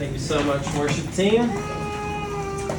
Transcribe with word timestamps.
Thank 0.00 0.14
you 0.14 0.18
so 0.18 0.42
much, 0.44 0.66
worship 0.76 1.12
team. 1.12 1.50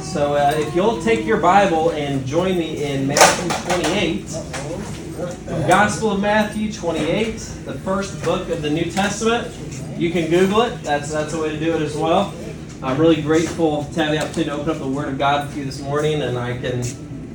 So, 0.00 0.34
uh, 0.34 0.54
if 0.56 0.74
you'll 0.74 1.00
take 1.00 1.24
your 1.24 1.36
Bible 1.36 1.90
and 1.90 2.26
join 2.26 2.58
me 2.58 2.82
in 2.82 3.06
Matthew 3.06 3.76
28, 3.76 4.26
the 4.26 5.64
Gospel 5.68 6.10
of 6.10 6.20
Matthew 6.20 6.72
28, 6.72 7.34
the 7.64 7.74
first 7.84 8.20
book 8.24 8.48
of 8.48 8.60
the 8.60 8.68
New 8.68 8.90
Testament. 8.90 9.56
You 9.96 10.10
can 10.10 10.30
Google 10.30 10.62
it. 10.62 10.82
That's 10.82 11.12
that's 11.12 11.32
a 11.32 11.40
way 11.40 11.50
to 11.50 11.60
do 11.60 11.76
it 11.76 11.80
as 11.80 11.96
well. 11.96 12.34
I'm 12.82 12.98
really 12.98 13.22
grateful 13.22 13.84
to 13.84 14.02
have 14.02 14.10
the 14.10 14.18
opportunity 14.18 14.50
to 14.50 14.56
open 14.56 14.70
up 14.70 14.78
the 14.78 14.88
Word 14.88 15.06
of 15.06 15.16
God 15.16 15.46
with 15.46 15.56
you 15.56 15.64
this 15.64 15.80
morning, 15.80 16.22
and 16.22 16.36
I 16.36 16.58
can 16.58 16.82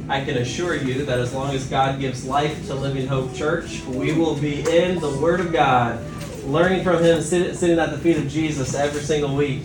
I 0.09 0.21
can 0.21 0.39
assure 0.39 0.75
you 0.75 1.05
that 1.05 1.17
as 1.17 1.33
long 1.33 1.55
as 1.55 1.65
God 1.65 1.97
gives 2.01 2.25
life 2.25 2.67
to 2.67 2.75
Living 2.75 3.07
Hope 3.07 3.33
Church, 3.33 3.81
we 3.83 4.11
will 4.11 4.35
be 4.35 4.69
in 4.69 4.99
the 4.99 5.17
Word 5.21 5.39
of 5.39 5.53
God, 5.53 6.03
learning 6.43 6.83
from 6.83 7.01
Him, 7.01 7.21
sitting 7.21 7.79
at 7.79 7.91
the 7.91 7.97
feet 7.97 8.17
of 8.17 8.27
Jesus 8.27 8.75
every 8.75 8.99
single 8.99 9.33
week. 9.33 9.61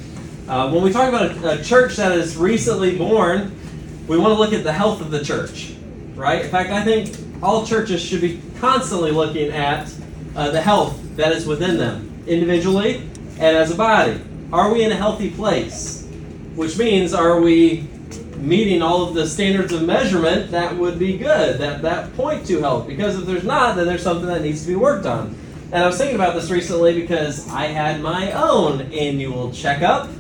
Uh, 0.49 0.69
when 0.71 0.83
we 0.83 0.93
talk 0.93 1.09
about 1.09 1.31
a, 1.31 1.61
a 1.61 1.63
church 1.63 1.97
that 1.97 2.13
is 2.13 2.37
recently 2.37 2.99
born, 2.99 3.57
we 4.09 4.19
want 4.19 4.33
to 4.33 4.39
look 4.39 4.53
at 4.53 4.65
the 4.65 4.73
health 4.73 5.01
of 5.01 5.13
the 5.13 5.25
church, 5.25 5.75
right? 6.17 6.45
In 6.45 6.51
fact, 6.51 6.71
I 6.71 6.83
think 6.83 7.17
all 7.43 7.65
churches 7.65 8.03
should 8.03 8.21
be 8.21 8.41
constantly 8.59 9.13
looking 9.13 9.51
at 9.51 9.95
uh, 10.35 10.51
the 10.51 10.61
health 10.61 10.99
that 11.17 11.33
is 11.33 11.47
within 11.47 11.79
them, 11.79 12.25
individually 12.27 13.09
and 13.39 13.57
as 13.57 13.71
a 13.71 13.77
body. 13.77 14.21
Are 14.53 14.73
we 14.73 14.83
in 14.83 14.91
a 14.91 14.97
healthy 14.97 15.31
place? 15.31 16.09
Which 16.57 16.77
means, 16.77 17.15
are 17.15 17.41
we 17.41 17.89
meeting 18.37 18.83
all 18.83 19.09
of 19.09 19.15
the 19.15 19.29
standards 19.29 19.73
of 19.73 19.85
measurement 19.85 20.51
that 20.51 20.77
would 20.77 20.99
be 20.99 21.17
good, 21.17 21.59
that, 21.61 21.83
that 21.83 22.15
point 22.17 22.47
to 22.49 22.61
health? 22.61 22.89
Because 22.89 23.17
if 23.17 23.27
there's 23.27 23.45
not, 23.45 23.77
then 23.77 23.87
there's 23.87 24.03
something 24.03 24.27
that 24.27 24.43
needs 24.43 24.63
to 24.63 24.69
be 24.69 24.75
worked 24.75 25.07
on. 25.07 25.37
And 25.71 25.85
I 25.85 25.87
was 25.87 25.97
thinking 25.97 26.17
about 26.17 26.35
this 26.35 26.51
recently 26.51 27.01
because 27.01 27.49
I 27.49 27.67
had 27.67 28.03
my 28.03 28.33
own 28.33 28.93
annual 28.93 29.53
checkup 29.53 30.11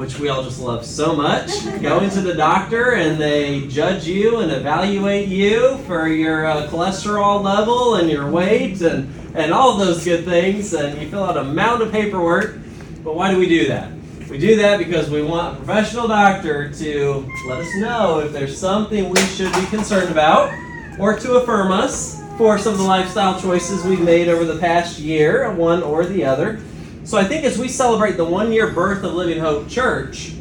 which 0.00 0.18
we 0.18 0.30
all 0.30 0.42
just 0.42 0.58
love 0.58 0.82
so 0.82 1.14
much. 1.14 1.50
Going 1.82 2.08
to 2.08 2.22
the 2.22 2.32
doctor 2.32 2.94
and 2.94 3.20
they 3.20 3.68
judge 3.68 4.06
you 4.06 4.40
and 4.40 4.50
evaluate 4.50 5.28
you 5.28 5.76
for 5.86 6.08
your 6.08 6.46
uh, 6.46 6.66
cholesterol 6.68 7.42
level 7.42 7.96
and 7.96 8.08
your 8.08 8.30
weight 8.30 8.80
and, 8.80 9.12
and 9.36 9.52
all 9.52 9.76
those 9.76 10.02
good 10.02 10.24
things. 10.24 10.72
And 10.72 10.98
you 11.02 11.10
fill 11.10 11.22
out 11.22 11.36
a 11.36 11.44
mound 11.44 11.82
of 11.82 11.92
paperwork. 11.92 12.56
But 13.04 13.14
why 13.14 13.30
do 13.30 13.38
we 13.38 13.46
do 13.46 13.68
that? 13.68 13.92
We 14.30 14.38
do 14.38 14.56
that 14.56 14.78
because 14.78 15.10
we 15.10 15.22
want 15.22 15.52
a 15.52 15.56
professional 15.58 16.08
doctor 16.08 16.72
to 16.72 17.28
let 17.46 17.60
us 17.60 17.76
know 17.76 18.20
if 18.20 18.32
there's 18.32 18.56
something 18.56 19.10
we 19.10 19.20
should 19.20 19.52
be 19.52 19.66
concerned 19.66 20.10
about 20.10 20.50
or 20.98 21.18
to 21.18 21.34
affirm 21.34 21.72
us 21.72 22.22
for 22.38 22.56
some 22.56 22.72
of 22.72 22.78
the 22.78 22.86
lifestyle 22.86 23.38
choices 23.38 23.84
we've 23.84 24.00
made 24.00 24.28
over 24.28 24.46
the 24.46 24.58
past 24.60 24.98
year, 24.98 25.52
one 25.52 25.82
or 25.82 26.06
the 26.06 26.24
other. 26.24 26.58
So 27.04 27.16
I 27.16 27.24
think 27.24 27.44
as 27.44 27.58
we 27.58 27.68
celebrate 27.68 28.16
the 28.16 28.24
one 28.24 28.52
year 28.52 28.70
birth 28.70 29.02
of 29.04 29.14
Living 29.14 29.40
Hope 29.40 29.68
Church, 29.68 30.32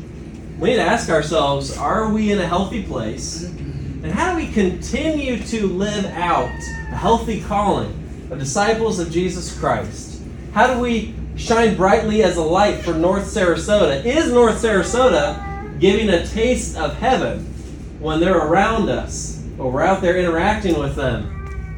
we 0.60 0.70
need 0.70 0.76
to 0.76 0.82
ask 0.82 1.10
ourselves 1.10 1.78
are 1.78 2.12
we 2.12 2.32
in 2.32 2.40
a 2.40 2.46
healthy 2.46 2.84
place? 2.84 3.44
And 3.44 4.12
how 4.12 4.32
do 4.32 4.38
we 4.38 4.52
continue 4.52 5.42
to 5.44 5.68
live 5.68 6.06
out 6.06 6.54
a 6.92 6.96
healthy 6.96 7.42
calling 7.42 7.92
of 8.30 8.40
disciples 8.40 9.00
of 9.00 9.10
Jesus 9.10 9.58
Christ? 9.58 10.22
How 10.54 10.74
do 10.74 10.80
we 10.80 11.16
shine 11.38 11.76
brightly 11.78 12.24
as 12.24 12.36
a 12.36 12.42
light 12.42 12.80
for 12.80 12.94
North 12.94 13.24
Sarasota? 13.24 14.04
Is 14.04 14.32
North 14.32 14.62
Sarasota 14.62 15.80
giving 15.80 16.10
a 16.10 16.28
taste 16.28 16.78
of 16.78 16.94
heaven 16.98 17.46
when 18.00 18.20
they're 18.20 18.38
around 18.38 18.90
us 18.90 19.42
or 19.58 19.72
we're 19.72 19.84
out 19.84 20.02
there 20.02 20.18
interacting 20.18 20.78
with 20.78 20.96
them? 20.96 21.36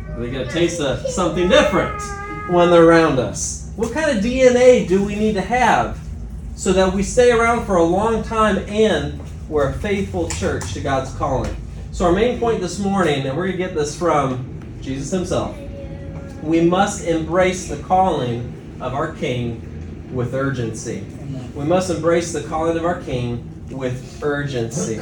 Are 0.10 0.20
they 0.20 0.32
get 0.32 0.48
a 0.48 0.52
taste 0.52 0.82
of 0.82 1.08
something 1.08 1.50
different 1.50 2.02
when 2.50 2.72
they're 2.72 2.84
around 2.86 3.20
us? 3.20 3.61
What 3.78 3.94
kind 3.94 4.16
of 4.16 4.24
DNA 4.24 4.86
do 4.86 5.02
we 5.04 5.16
need 5.16 5.34
to 5.36 5.42
have 5.42 5.98
so 6.56 6.74
that 6.74 6.94
we 6.94 7.04
stay 7.04 7.32
around 7.32 7.66
for 7.66 7.78
a 7.78 7.84
long 7.84 8.22
time 8.22 8.58
and 8.68 9.22
we're 9.48 9.70
a 9.70 9.74
faithful 9.74 10.28
church 10.30 10.74
to 10.74 10.82
God's 10.82 11.14
calling? 11.16 11.56
So, 11.94 12.06
our 12.06 12.12
main 12.12 12.38
point 12.38 12.60
this 12.60 12.80
morning, 12.80 13.26
and 13.26 13.38
we're 13.38 13.48
going 13.48 13.58
to 13.58 13.58
get 13.58 13.74
this 13.74 13.98
from 13.98 14.62
Jesus 14.82 15.10
himself, 15.12 15.58
we 16.44 16.60
must 16.62 17.06
embrace 17.06 17.70
the 17.70 17.78
calling 17.84 18.78
of 18.82 18.94
our 18.94 19.14
King 19.14 20.10
with 20.14 20.34
urgency. 20.34 21.06
We 21.56 21.64
must 21.64 21.90
embrace 21.90 22.34
the 22.34 22.44
calling 22.44 22.78
of 22.78 22.84
our 22.84 23.02
King 23.02 23.48
with 23.72 24.22
urgency. 24.22 24.98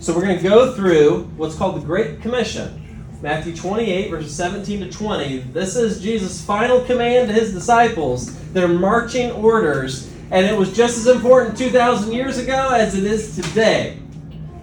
So, 0.00 0.14
we're 0.14 0.22
going 0.22 0.38
to 0.38 0.42
go 0.42 0.72
through 0.74 1.24
what's 1.36 1.56
called 1.56 1.76
the 1.76 1.84
Great 1.84 2.22
Commission. 2.22 2.83
Matthew 3.24 3.56
28, 3.56 4.10
verses 4.10 4.36
17 4.36 4.80
to 4.80 4.90
20. 4.90 5.38
This 5.38 5.76
is 5.76 6.02
Jesus' 6.02 6.44
final 6.44 6.82
command 6.82 7.28
to 7.28 7.32
his 7.32 7.54
disciples. 7.54 8.38
Their 8.52 8.68
marching 8.68 9.30
orders. 9.30 10.12
And 10.30 10.44
it 10.44 10.54
was 10.54 10.76
just 10.76 10.98
as 10.98 11.06
important 11.06 11.56
2,000 11.56 12.12
years 12.12 12.36
ago 12.36 12.68
as 12.74 12.94
it 12.94 13.04
is 13.04 13.34
today. 13.34 13.96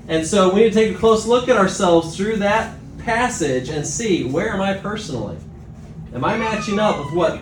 And 0.08 0.28
so 0.28 0.54
we 0.54 0.62
need 0.62 0.74
to 0.74 0.76
take 0.76 0.96
a 0.96 1.00
close 1.00 1.26
look 1.26 1.50
at 1.50 1.58
ourselves 1.58 2.16
through 2.16 2.36
that 2.36 2.76
passage 3.00 3.70
and 3.70 3.84
see 3.86 4.26
where 4.26 4.54
am 4.54 4.62
I 4.62 4.76
personally? 4.76 5.38
Am 6.14 6.24
I 6.24 6.38
matching 6.38 6.78
up 6.78 7.00
with 7.00 7.16
what 7.16 7.42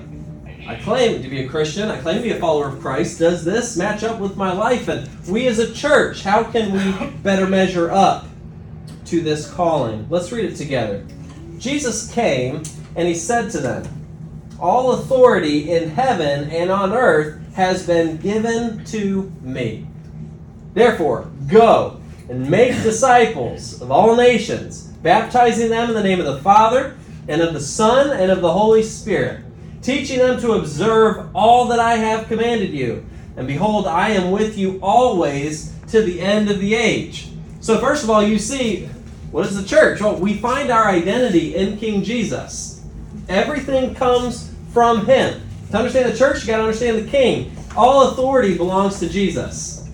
I 0.69 0.75
claim 0.75 1.21
to 1.21 1.27
be 1.27 1.41
a 1.43 1.49
Christian? 1.49 1.89
I 1.89 1.99
claim 1.99 2.19
to 2.19 2.23
be 2.23 2.31
a 2.31 2.39
follower 2.39 2.69
of 2.69 2.79
Christ. 2.79 3.19
Does 3.19 3.43
this 3.43 3.75
match 3.75 4.03
up 4.03 4.21
with 4.21 4.37
my 4.37 4.53
life? 4.53 4.87
And 4.87 5.09
we 5.27 5.47
as 5.47 5.59
a 5.59 5.73
church, 5.73 6.23
how 6.23 6.43
can 6.43 6.71
we 6.71 7.07
better 7.23 7.45
measure 7.45 7.91
up 7.91 8.25
to 9.09 9.21
this 9.21 9.51
calling. 9.51 10.07
Let's 10.09 10.31
read 10.31 10.45
it 10.45 10.55
together. 10.55 11.03
Jesus 11.57 12.11
came 12.13 12.61
and 12.95 13.07
he 13.07 13.15
said 13.15 13.49
to 13.51 13.59
them, 13.59 13.83
All 14.59 14.91
authority 14.91 15.71
in 15.71 15.89
heaven 15.89 16.49
and 16.51 16.69
on 16.69 16.93
earth 16.93 17.41
has 17.53 17.85
been 17.85 18.17
given 18.17 18.85
to 18.85 19.31
me. 19.41 19.87
Therefore, 20.75 21.29
go 21.47 21.99
and 22.29 22.49
make 22.49 22.83
disciples 22.83 23.81
of 23.81 23.91
all 23.91 24.15
nations, 24.15 24.83
baptizing 25.01 25.69
them 25.69 25.89
in 25.89 25.95
the 25.95 26.03
name 26.03 26.19
of 26.19 26.27
the 26.27 26.41
Father, 26.41 26.95
and 27.27 27.41
of 27.41 27.53
the 27.53 27.59
Son, 27.59 28.11
and 28.11 28.31
of 28.31 28.41
the 28.41 28.53
Holy 28.53 28.83
Spirit, 28.83 29.41
teaching 29.81 30.19
them 30.19 30.39
to 30.41 30.53
observe 30.53 31.35
all 31.35 31.65
that 31.67 31.79
I 31.79 31.95
have 31.95 32.27
commanded 32.27 32.69
you. 32.69 33.05
And 33.37 33.47
behold, 33.47 33.87
I 33.87 34.09
am 34.09 34.31
with 34.31 34.57
you 34.57 34.79
always 34.83 35.73
to 35.87 36.03
the 36.03 36.21
end 36.21 36.51
of 36.51 36.59
the 36.59 36.75
age. 36.75 37.29
So, 37.59 37.79
first 37.79 38.03
of 38.03 38.09
all, 38.09 38.23
you 38.23 38.39
see 38.39 38.89
what 39.31 39.45
is 39.45 39.61
the 39.61 39.67
church? 39.67 40.01
Well, 40.01 40.15
we 40.15 40.33
find 40.33 40.71
our 40.71 40.87
identity 40.87 41.55
in 41.55 41.77
King 41.77 42.03
Jesus. 42.03 42.83
Everything 43.27 43.93
comes 43.93 44.51
from 44.73 45.05
Him. 45.05 45.41
To 45.71 45.77
understand 45.77 46.11
the 46.11 46.17
church, 46.17 46.41
you 46.41 46.47
got 46.47 46.57
to 46.57 46.63
understand 46.63 47.05
the 47.05 47.11
King. 47.11 47.55
All 47.75 48.09
authority 48.09 48.57
belongs 48.57 48.99
to 48.99 49.09
Jesus. 49.09 49.87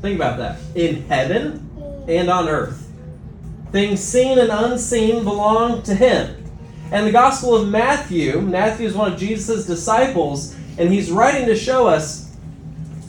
Think 0.00 0.16
about 0.16 0.38
that. 0.38 0.58
In 0.76 1.02
heaven 1.08 2.04
and 2.08 2.30
on 2.30 2.48
earth. 2.48 2.88
Things 3.72 4.00
seen 4.00 4.38
and 4.38 4.50
unseen 4.50 5.24
belong 5.24 5.82
to 5.82 5.94
Him. 5.94 6.44
And 6.92 7.06
the 7.06 7.12
Gospel 7.12 7.56
of 7.56 7.68
Matthew, 7.68 8.40
Matthew 8.40 8.86
is 8.86 8.94
one 8.94 9.12
of 9.12 9.18
Jesus' 9.18 9.66
disciples, 9.66 10.54
and 10.78 10.90
he's 10.90 11.10
writing 11.10 11.46
to 11.46 11.56
show 11.56 11.86
us 11.86 12.34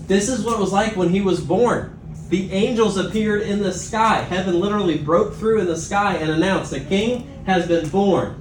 this 0.08 0.28
is 0.28 0.44
what 0.44 0.56
it 0.56 0.60
was 0.60 0.74
like 0.74 0.96
when 0.96 1.10
he 1.10 1.22
was 1.22 1.40
born 1.40 1.99
the 2.30 2.52
angels 2.52 2.98
appeared 2.98 3.42
in 3.42 3.62
the 3.62 3.74
sky. 3.74 4.22
Heaven 4.22 4.60
literally 4.60 4.98
broke 4.98 5.36
through 5.36 5.62
in 5.62 5.66
the 5.66 5.78
sky 5.78 6.16
and 6.16 6.30
announced 6.30 6.72
a 6.74 6.80
king 6.80 7.28
has 7.46 7.68
been 7.68 7.90
born 7.90 8.40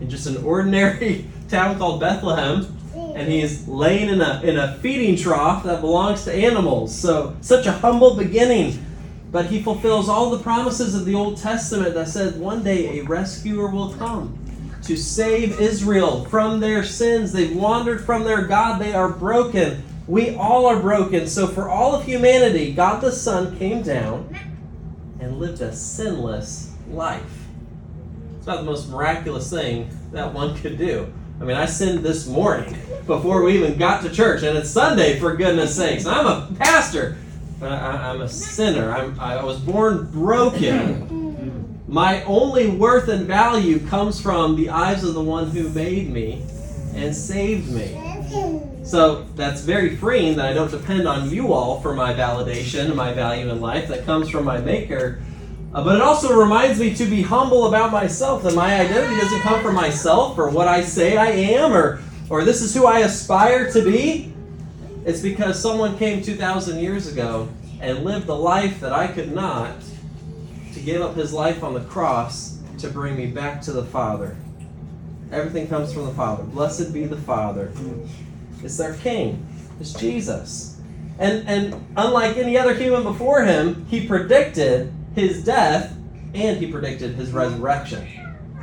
in 0.00 0.10
just 0.10 0.26
an 0.26 0.44
ordinary 0.44 1.26
town 1.48 1.78
called 1.78 2.00
Bethlehem. 2.00 2.72
And 2.94 3.28
he 3.28 3.40
is 3.40 3.66
laying 3.66 4.10
in 4.10 4.20
a, 4.20 4.42
in 4.42 4.58
a 4.58 4.76
feeding 4.78 5.16
trough 5.16 5.64
that 5.64 5.80
belongs 5.80 6.24
to 6.24 6.34
animals. 6.34 6.94
So, 6.94 7.34
such 7.40 7.66
a 7.66 7.72
humble 7.72 8.14
beginning. 8.14 8.84
But 9.32 9.46
he 9.46 9.62
fulfills 9.62 10.08
all 10.08 10.30
the 10.30 10.42
promises 10.42 10.94
of 10.94 11.04
the 11.04 11.14
Old 11.14 11.38
Testament 11.38 11.94
that 11.94 12.08
said 12.08 12.38
one 12.38 12.62
day 12.62 12.98
a 12.98 13.04
rescuer 13.04 13.68
will 13.68 13.94
come 13.94 14.38
to 14.82 14.96
save 14.96 15.60
Israel 15.60 16.24
from 16.26 16.60
their 16.60 16.84
sins. 16.84 17.32
They've 17.32 17.54
wandered 17.54 18.04
from 18.04 18.24
their 18.24 18.42
God, 18.46 18.80
they 18.80 18.94
are 18.94 19.08
broken. 19.08 19.82
We 20.08 20.36
all 20.36 20.66
are 20.66 20.78
broken. 20.78 21.26
So, 21.26 21.46
for 21.48 21.68
all 21.68 21.94
of 21.94 22.04
humanity, 22.04 22.72
God 22.72 23.00
the 23.00 23.10
Son 23.10 23.56
came 23.58 23.82
down 23.82 24.34
and 25.18 25.38
lived 25.38 25.60
a 25.60 25.74
sinless 25.74 26.72
life. 26.88 27.46
It's 28.36 28.46
about 28.46 28.58
the 28.58 28.70
most 28.70 28.88
miraculous 28.88 29.50
thing 29.50 29.90
that 30.12 30.32
one 30.32 30.56
could 30.58 30.78
do. 30.78 31.12
I 31.40 31.44
mean, 31.44 31.56
I 31.56 31.66
sinned 31.66 32.04
this 32.04 32.26
morning 32.26 32.76
before 33.06 33.42
we 33.42 33.54
even 33.54 33.76
got 33.76 34.02
to 34.02 34.10
church, 34.10 34.44
and 34.44 34.56
it's 34.56 34.70
Sunday, 34.70 35.18
for 35.18 35.34
goodness 35.34 35.74
sakes. 35.74 36.06
I'm 36.06 36.26
a 36.26 36.54
pastor, 36.56 37.16
but 37.58 37.72
I, 37.72 38.10
am 38.14 38.20
a 38.20 38.28
sinner. 38.28 38.92
I'm, 38.92 39.18
I 39.18 39.42
was 39.42 39.58
born 39.58 40.08
broken. 40.12 41.82
My 41.88 42.22
only 42.24 42.68
worth 42.68 43.08
and 43.08 43.26
value 43.26 43.84
comes 43.86 44.20
from 44.20 44.56
the 44.56 44.70
eyes 44.70 45.04
of 45.04 45.14
the 45.14 45.22
one 45.22 45.50
who 45.50 45.68
made 45.68 46.10
me 46.10 46.42
and 46.94 47.14
saved 47.14 47.70
me. 47.72 48.05
So 48.86 49.24
that's 49.34 49.62
very 49.62 49.96
freeing 49.96 50.36
that 50.36 50.46
I 50.46 50.52
don't 50.52 50.70
depend 50.70 51.08
on 51.08 51.28
you 51.28 51.52
all 51.52 51.80
for 51.80 51.92
my 51.92 52.14
validation, 52.14 52.84
and 52.84 52.94
my 52.94 53.12
value 53.12 53.50
in 53.50 53.60
life 53.60 53.88
that 53.88 54.06
comes 54.06 54.30
from 54.30 54.44
my 54.44 54.58
Maker. 54.58 55.20
Uh, 55.74 55.82
but 55.82 55.96
it 55.96 56.02
also 56.02 56.38
reminds 56.38 56.78
me 56.78 56.94
to 56.94 57.04
be 57.04 57.20
humble 57.20 57.66
about 57.66 57.90
myself, 57.90 58.44
that 58.44 58.54
my 58.54 58.80
identity 58.80 59.20
doesn't 59.20 59.40
come 59.40 59.60
from 59.60 59.74
myself 59.74 60.38
or 60.38 60.50
what 60.50 60.68
I 60.68 60.82
say 60.82 61.16
I 61.16 61.26
am 61.26 61.72
or, 61.72 62.00
or 62.30 62.44
this 62.44 62.62
is 62.62 62.72
who 62.72 62.86
I 62.86 63.00
aspire 63.00 63.72
to 63.72 63.82
be. 63.82 64.32
It's 65.04 65.20
because 65.20 65.60
someone 65.60 65.98
came 65.98 66.22
2,000 66.22 66.78
years 66.78 67.08
ago 67.08 67.48
and 67.80 68.04
lived 68.04 68.26
the 68.26 68.36
life 68.36 68.78
that 68.78 68.92
I 68.92 69.08
could 69.08 69.32
not 69.32 69.74
to 70.74 70.80
give 70.80 71.02
up 71.02 71.16
his 71.16 71.32
life 71.32 71.64
on 71.64 71.74
the 71.74 71.80
cross 71.80 72.60
to 72.78 72.88
bring 72.88 73.16
me 73.16 73.26
back 73.26 73.60
to 73.62 73.72
the 73.72 73.84
Father. 73.84 74.36
Everything 75.32 75.66
comes 75.66 75.92
from 75.92 76.06
the 76.06 76.12
Father. 76.12 76.44
Blessed 76.44 76.94
be 76.94 77.04
the 77.04 77.16
Father. 77.16 77.72
It's 78.62 78.76
their 78.76 78.94
King. 78.94 79.46
It's 79.80 79.92
Jesus. 79.92 80.80
And 81.18 81.48
and 81.48 81.86
unlike 81.96 82.36
any 82.36 82.58
other 82.58 82.74
human 82.74 83.02
before 83.02 83.44
him, 83.44 83.86
he 83.86 84.06
predicted 84.06 84.92
his 85.14 85.44
death 85.44 85.96
and 86.34 86.58
he 86.58 86.70
predicted 86.70 87.14
his 87.14 87.32
resurrection. 87.32 88.06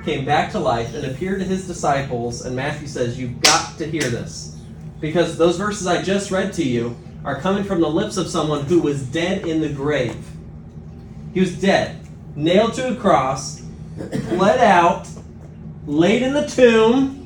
Came 0.06 0.26
back 0.26 0.52
to 0.52 0.60
life 0.60 0.94
and 0.94 1.06
appeared 1.06 1.40
to 1.40 1.46
his 1.46 1.66
disciples, 1.66 2.46
and 2.46 2.56
Matthew 2.56 2.88
says, 2.88 3.20
You've 3.20 3.42
got 3.42 3.78
to 3.78 3.90
hear 3.90 4.04
this. 4.04 4.60
Because 5.00 5.38
those 5.38 5.58
verses 5.58 5.88
I 5.88 6.02
just 6.02 6.30
read 6.30 6.54
to 6.54 6.64
you 6.64 6.96
are 7.26 7.40
coming 7.40 7.64
from 7.64 7.82
the 7.82 7.90
lips 7.90 8.18
of 8.18 8.28
someone 8.28 8.66
who 8.66 8.82
was 8.82 9.04
dead 9.04 9.48
in 9.48 9.62
the 9.62 9.70
grave. 9.70 10.30
He 11.34 11.40
was 11.40 11.60
dead, 11.60 12.06
nailed 12.36 12.74
to 12.76 12.92
a 12.92 12.96
cross, 12.96 13.62
bled 14.30 14.60
out, 14.60 15.08
laid 15.88 16.22
in 16.22 16.34
the 16.34 16.48
tomb, 16.48 17.23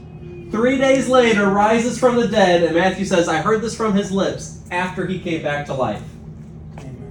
three 0.51 0.77
days 0.77 1.07
later 1.07 1.49
rises 1.49 1.99
from 1.99 2.15
the 2.15 2.27
dead, 2.27 2.63
and 2.63 2.75
Matthew 2.75 3.05
says, 3.05 3.27
I 3.27 3.41
heard 3.41 3.61
this 3.61 3.75
from 3.75 3.93
his 3.93 4.11
lips 4.11 4.61
after 4.71 5.05
he 5.05 5.19
came 5.19 5.43
back 5.43 5.65
to 5.67 5.73
life. 5.73 6.03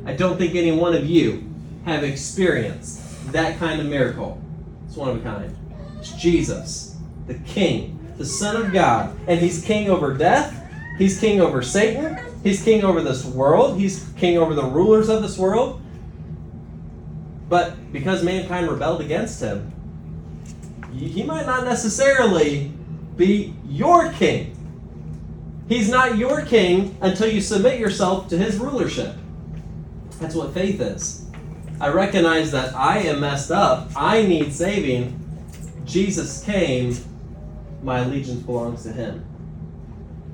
I 0.05 0.13
don't 0.13 0.39
think 0.39 0.55
any 0.55 0.73
one 0.73 0.95
of 0.95 1.05
you 1.05 1.53
have 1.85 2.05
experienced 2.05 3.33
that 3.33 3.59
kind 3.59 3.81
of 3.81 3.87
miracle. 3.87 4.41
It's 4.87 4.97
one 4.97 5.09
of 5.09 5.17
a 5.17 5.21
kind. 5.21 5.57
It's 5.99 6.13
Jesus, 6.13 6.97
the 7.27 7.35
King, 7.35 7.99
the 8.17 8.25
Son 8.25 8.57
of 8.57 8.73
God, 8.73 9.19
and 9.27 9.41
He's 9.41 9.65
King 9.65 9.91
over 9.91 10.15
death. 10.15 10.63
He's 10.99 11.19
King 11.19 11.41
over 11.41 11.63
Satan. 11.63 12.19
He's 12.43 12.63
King 12.63 12.85
over 12.85 13.03
this 13.03 13.25
world. 13.25 13.79
He's 13.79 14.09
King 14.17 14.39
over 14.39 14.55
the 14.55 14.65
rulers 14.65 15.09
of 15.09 15.23
this 15.23 15.37
world. 15.37 15.81
But 17.49 17.93
because 17.93 18.23
mankind 18.23 18.69
rebelled 18.69 19.01
against 19.01 19.41
Him, 19.41 19.73
He 20.93 21.23
might 21.23 21.47
not 21.47 21.65
necessarily 21.65 22.73
be 23.17 23.55
your 23.69 24.13
King. 24.13 24.53
He's 25.69 25.89
not 25.89 26.17
your 26.17 26.43
King 26.43 26.97
until 27.01 27.29
you 27.29 27.41
submit 27.41 27.81
yourself 27.81 28.29
to 28.29 28.39
His 28.39 28.59
rulership. 28.59 29.17
That's 30.21 30.35
what 30.35 30.55
faith 30.55 30.81
is. 30.81 31.27
I 31.79 31.89
recognize 31.89 32.53
that 32.53 32.75
I 32.75 33.01
am 33.01 33.21
messed 33.21 33.51
up. 33.51 33.91
I 33.95 34.23
need 34.23 34.53
saving. 34.53 35.21
Jesus 35.85 36.43
came. 36.43 36.97
My 37.83 38.01
allegiance 38.01 38.43
belongs 38.43 38.83
to 38.85 38.93
him. 38.93 39.25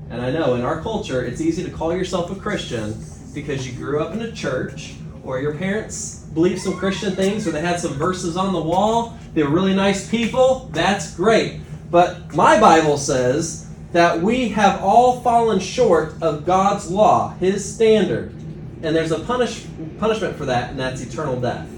And 0.09 0.21
I 0.21 0.31
know 0.31 0.55
in 0.55 0.61
our 0.61 0.81
culture, 0.81 1.23
it's 1.23 1.41
easy 1.41 1.63
to 1.63 1.69
call 1.69 1.93
yourself 1.93 2.31
a 2.31 2.35
Christian 2.35 2.95
because 3.33 3.67
you 3.67 3.73
grew 3.73 4.01
up 4.01 4.13
in 4.13 4.21
a 4.21 4.31
church 4.31 4.93
or 5.23 5.39
your 5.39 5.55
parents 5.55 6.19
believed 6.33 6.61
some 6.61 6.77
Christian 6.77 7.13
things 7.13 7.45
or 7.45 7.51
they 7.51 7.61
had 7.61 7.79
some 7.79 7.93
verses 7.93 8.37
on 8.37 8.53
the 8.53 8.61
wall. 8.61 9.17
They 9.33 9.43
were 9.43 9.49
really 9.49 9.75
nice 9.75 10.09
people. 10.09 10.69
That's 10.71 11.13
great. 11.13 11.59
But 11.93 12.33
my 12.33 12.59
Bible 12.59 12.97
says 12.97 13.67
that 13.91 14.19
we 14.19 14.49
have 14.49 14.81
all 14.81 15.21
fallen 15.21 15.59
short 15.59 16.15
of 16.23 16.43
God's 16.43 16.89
law, 16.89 17.35
His 17.35 17.71
standard. 17.71 18.33
And 18.81 18.95
there's 18.95 19.11
a 19.11 19.19
punish, 19.19 19.67
punishment 19.99 20.35
for 20.35 20.47
that, 20.47 20.71
and 20.71 20.79
that's 20.79 21.01
eternal 21.01 21.39
death 21.39 21.69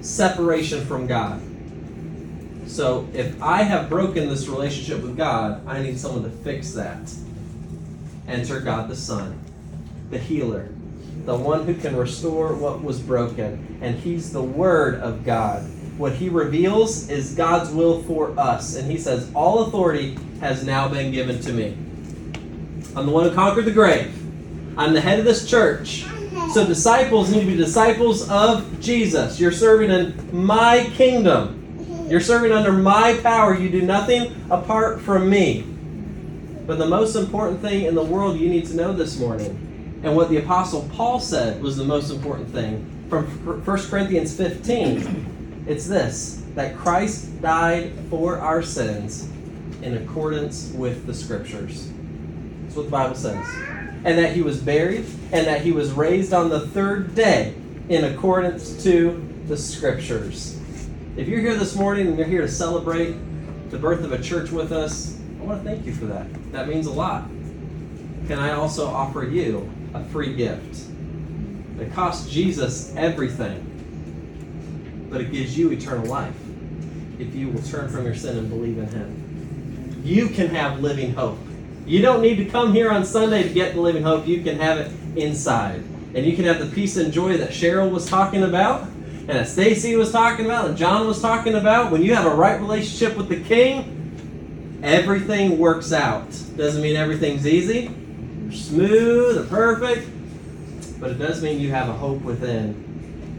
separation 0.00 0.84
from 0.84 1.06
God. 1.06 1.40
So 2.66 3.08
if 3.14 3.40
I 3.40 3.62
have 3.62 3.88
broken 3.88 4.28
this 4.28 4.48
relationship 4.48 5.00
with 5.00 5.16
God, 5.16 5.64
I 5.68 5.80
need 5.80 6.00
someone 6.00 6.24
to 6.24 6.30
fix 6.30 6.72
that. 6.72 7.14
Enter 8.26 8.58
God 8.58 8.88
the 8.88 8.96
Son, 8.96 9.38
the 10.10 10.18
healer, 10.18 10.68
the 11.26 11.36
one 11.36 11.64
who 11.64 11.74
can 11.74 11.94
restore 11.96 12.56
what 12.56 12.82
was 12.82 12.98
broken. 12.98 13.78
And 13.80 14.00
He's 14.00 14.32
the 14.32 14.42
Word 14.42 14.96
of 14.96 15.24
God. 15.24 15.64
What 15.96 16.14
He 16.14 16.28
reveals 16.28 17.08
is 17.08 17.34
God's 17.34 17.70
will 17.70 18.02
for 18.02 18.38
us. 18.38 18.76
And 18.76 18.90
He 18.90 18.98
says, 18.98 19.30
All 19.34 19.64
authority 19.64 20.18
has 20.40 20.64
now 20.64 20.88
been 20.88 21.12
given 21.12 21.40
to 21.40 21.52
me. 21.52 21.76
I'm 22.96 23.06
the 23.06 23.12
one 23.12 23.24
who 23.24 23.34
conquered 23.34 23.64
the 23.64 23.72
grave. 23.72 24.12
I'm 24.76 24.92
the 24.92 25.00
head 25.00 25.18
of 25.18 25.24
this 25.24 25.48
church. 25.48 26.04
So 26.52 26.66
disciples 26.66 27.30
need 27.30 27.40
to 27.40 27.46
be 27.46 27.56
disciples 27.56 28.28
of 28.28 28.80
Jesus. 28.80 29.40
You're 29.40 29.52
serving 29.52 29.90
in 29.90 30.46
my 30.46 30.90
kingdom. 30.94 32.06
You're 32.08 32.20
serving 32.20 32.52
under 32.52 32.72
my 32.72 33.18
power. 33.22 33.56
You 33.56 33.70
do 33.70 33.82
nothing 33.82 34.34
apart 34.50 35.00
from 35.00 35.30
me. 35.30 35.62
But 36.66 36.78
the 36.78 36.86
most 36.86 37.14
important 37.14 37.60
thing 37.60 37.84
in 37.84 37.94
the 37.94 38.02
world 38.02 38.38
you 38.38 38.48
need 38.48 38.66
to 38.66 38.76
know 38.76 38.92
this 38.92 39.18
morning, 39.18 40.00
and 40.02 40.14
what 40.14 40.28
the 40.28 40.38
Apostle 40.38 40.88
Paul 40.92 41.20
said 41.20 41.62
was 41.62 41.76
the 41.76 41.84
most 41.84 42.10
important 42.10 42.50
thing 42.50 42.90
from 43.08 43.26
1 43.26 43.82
Corinthians 43.90 44.36
15, 44.36 45.33
it's 45.66 45.86
this 45.86 46.42
that 46.54 46.76
Christ 46.76 47.40
died 47.42 47.92
for 48.10 48.38
our 48.38 48.62
sins 48.62 49.28
in 49.82 49.96
accordance 49.96 50.70
with 50.72 51.06
the 51.06 51.14
Scriptures. 51.14 51.90
That's 52.62 52.76
what 52.76 52.84
the 52.84 52.90
Bible 52.90 53.16
says 53.16 53.46
and 54.04 54.18
that 54.18 54.34
he 54.34 54.42
was 54.42 54.60
buried, 54.60 55.06
and 55.32 55.46
that 55.46 55.62
he 55.62 55.72
was 55.72 55.90
raised 55.92 56.34
on 56.34 56.50
the 56.50 56.60
third 56.60 57.14
day 57.14 57.54
in 57.88 58.04
accordance 58.04 58.82
to 58.84 59.26
the 59.48 59.56
scriptures. 59.56 60.60
If 61.16 61.26
you're 61.26 61.40
here 61.40 61.54
this 61.54 61.74
morning 61.74 62.08
and 62.08 62.18
you're 62.18 62.26
here 62.26 62.42
to 62.42 62.48
celebrate 62.48 63.14
the 63.70 63.78
birth 63.78 64.04
of 64.04 64.12
a 64.12 64.20
church 64.20 64.50
with 64.50 64.72
us, 64.72 65.18
I 65.40 65.44
want 65.44 65.64
to 65.64 65.68
thank 65.68 65.86
you 65.86 65.94
for 65.94 66.04
that. 66.06 66.26
That 66.52 66.68
means 66.68 66.86
a 66.86 66.92
lot. 66.92 67.28
Can 68.26 68.38
I 68.38 68.52
also 68.52 68.86
offer 68.86 69.24
you 69.24 69.70
a 69.94 70.04
free 70.04 70.34
gift? 70.34 70.86
It 71.80 71.92
cost 71.94 72.30
Jesus 72.30 72.94
everything, 72.96 73.73
but 75.14 75.22
it 75.22 75.30
gives 75.30 75.56
you 75.56 75.70
eternal 75.70 76.04
life 76.06 76.34
if 77.20 77.32
you 77.36 77.48
will 77.48 77.62
turn 77.62 77.88
from 77.88 78.04
your 78.04 78.16
sin 78.16 78.36
and 78.36 78.50
believe 78.50 78.78
in 78.78 78.88
Him. 78.88 80.02
You 80.04 80.28
can 80.28 80.48
have 80.48 80.80
living 80.80 81.14
hope. 81.14 81.38
You 81.86 82.02
don't 82.02 82.20
need 82.20 82.34
to 82.38 82.46
come 82.46 82.72
here 82.72 82.90
on 82.90 83.04
Sunday 83.04 83.44
to 83.44 83.48
get 83.48 83.74
the 83.74 83.80
living 83.80 84.02
hope. 84.02 84.26
You 84.26 84.42
can 84.42 84.58
have 84.58 84.78
it 84.78 84.92
inside. 85.16 85.84
And 86.14 86.26
you 86.26 86.34
can 86.34 86.46
have 86.46 86.58
the 86.58 86.66
peace 86.66 86.96
and 86.96 87.12
joy 87.12 87.36
that 87.36 87.50
Cheryl 87.50 87.92
was 87.92 88.06
talking 88.06 88.42
about, 88.42 88.82
and 88.82 89.28
that 89.28 89.46
Stacy 89.46 89.94
was 89.94 90.10
talking 90.10 90.46
about, 90.46 90.66
and 90.66 90.76
John 90.76 91.06
was 91.06 91.22
talking 91.22 91.54
about. 91.54 91.92
When 91.92 92.02
you 92.02 92.16
have 92.16 92.26
a 92.26 92.34
right 92.34 92.60
relationship 92.60 93.16
with 93.16 93.28
the 93.28 93.40
King, 93.40 94.80
everything 94.82 95.58
works 95.58 95.92
out. 95.92 96.28
Doesn't 96.56 96.82
mean 96.82 96.96
everything's 96.96 97.46
easy, 97.46 97.86
smooth, 98.50 99.38
or 99.38 99.44
perfect, 99.44 100.08
but 100.98 101.12
it 101.12 101.18
does 101.18 101.40
mean 101.40 101.60
you 101.60 101.70
have 101.70 101.88
a 101.88 101.92
hope 101.92 102.20
within 102.22 102.84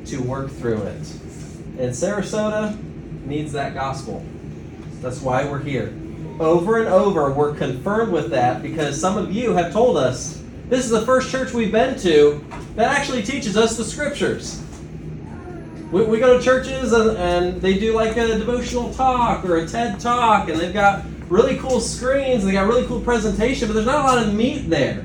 to 0.05 0.21
work 0.21 0.49
through 0.49 0.81
it. 0.83 1.13
And 1.77 1.91
Sarasota 1.91 2.77
needs 3.25 3.51
that 3.53 3.73
gospel. 3.73 4.25
That's 5.01 5.21
why 5.21 5.45
we're 5.45 5.59
here 5.59 5.93
over 6.39 6.79
and 6.79 6.87
over, 6.87 7.31
we're 7.31 7.55
confirmed 7.55 8.11
with 8.11 8.29
that 8.31 8.61
because 8.61 8.99
some 8.99 9.17
of 9.17 9.31
you 9.31 9.53
have 9.53 9.71
told 9.71 9.97
us 9.97 10.41
this 10.67 10.83
is 10.83 10.89
the 10.89 11.05
first 11.05 11.29
church 11.29 11.53
we've 11.53 11.71
been 11.71 11.97
to 11.99 12.43
that 12.75 12.97
actually 12.97 13.23
teaches 13.23 13.55
us 13.55 13.77
the 13.77 13.83
scriptures. 13.83 14.61
We, 15.91 16.03
we 16.03 16.19
go 16.19 16.37
to 16.37 16.43
churches 16.43 16.91
and, 16.91 17.17
and 17.17 17.61
they 17.61 17.79
do 17.79 17.93
like 17.93 18.17
a 18.17 18.39
devotional 18.39 18.93
talk 18.93 19.45
or 19.45 19.57
a 19.57 19.67
TED 19.67 19.99
talk, 19.99 20.49
and 20.49 20.59
they've 20.59 20.73
got 20.73 21.05
really 21.29 21.57
cool 21.57 21.79
screens, 21.79 22.43
and 22.43 22.49
they 22.49 22.53
got 22.53 22.67
really 22.67 22.85
cool 22.85 22.99
presentation, 22.99 23.67
but 23.67 23.73
there's 23.73 23.85
not 23.85 23.99
a 23.99 24.03
lot 24.03 24.27
of 24.27 24.33
meat 24.33 24.69
there. 24.69 24.99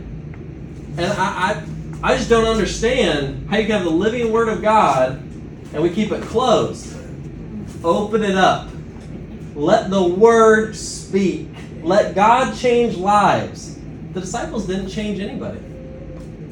And 0.97 1.13
I, 1.13 1.63
I, 2.03 2.13
I 2.13 2.17
just 2.17 2.29
don't 2.29 2.47
understand 2.47 3.49
how 3.49 3.59
you 3.59 3.67
can 3.67 3.77
have 3.77 3.85
the 3.85 3.91
living 3.91 4.33
Word 4.33 4.49
of 4.49 4.63
God 4.63 5.23
and 5.73 5.83
we 5.83 5.91
keep 5.91 6.13
it 6.13 6.23
closed. 6.23 6.97
Open 7.85 8.23
it 8.23 8.37
up. 8.37 8.69
Let 9.55 9.91
the 9.91 10.03
Word 10.03 10.77
speak. 10.77 11.49
Let 11.83 12.15
God 12.15 12.55
change 12.57 12.97
lives. 12.97 13.79
The 14.13 14.21
disciples 14.21 14.67
didn't 14.67 14.89
change 14.89 15.21
anybody. 15.21 15.61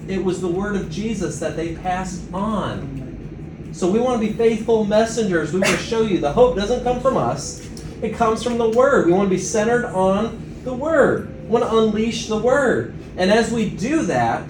It 0.08 0.24
was 0.24 0.40
the 0.40 0.48
word 0.48 0.76
of 0.76 0.90
Jesus 0.90 1.38
that 1.40 1.54
they 1.54 1.74
passed 1.76 2.22
on. 2.32 3.70
So 3.72 3.90
we 3.90 4.00
want 4.00 4.22
to 4.22 4.26
be 4.26 4.32
faithful 4.32 4.84
messengers. 4.84 5.52
We 5.52 5.60
want 5.60 5.76
to 5.76 5.82
show 5.82 6.02
you 6.02 6.18
the 6.18 6.32
hope 6.32 6.56
doesn't 6.56 6.82
come 6.82 7.00
from 7.00 7.16
us, 7.16 7.68
it 8.00 8.14
comes 8.14 8.42
from 8.42 8.58
the 8.58 8.70
word. 8.70 9.06
We 9.06 9.12
want 9.12 9.28
to 9.28 9.34
be 9.34 9.40
centered 9.40 9.84
on 9.86 10.62
the 10.64 10.72
word. 10.72 11.28
We 11.44 11.48
want 11.50 11.64
to 11.64 11.76
unleash 11.76 12.26
the 12.26 12.38
word. 12.38 12.94
And 13.16 13.30
as 13.30 13.52
we 13.52 13.68
do 13.68 14.02
that, 14.04 14.48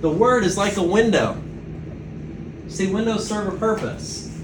the 0.00 0.10
word 0.10 0.44
is 0.44 0.56
like 0.56 0.76
a 0.76 0.82
window. 0.82 1.40
See, 2.72 2.86
windows 2.90 3.28
serve 3.28 3.52
a 3.52 3.56
purpose. 3.58 4.34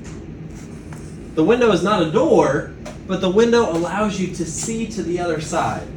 The 1.32 1.42
window 1.42 1.72
is 1.72 1.82
not 1.82 2.02
a 2.02 2.10
door, 2.12 2.74
but 3.06 3.22
the 3.22 3.30
window 3.30 3.72
allows 3.72 4.20
you 4.20 4.34
to 4.34 4.44
see 4.44 4.86
to 4.88 5.02
the 5.02 5.18
other 5.18 5.40
side. 5.40 5.88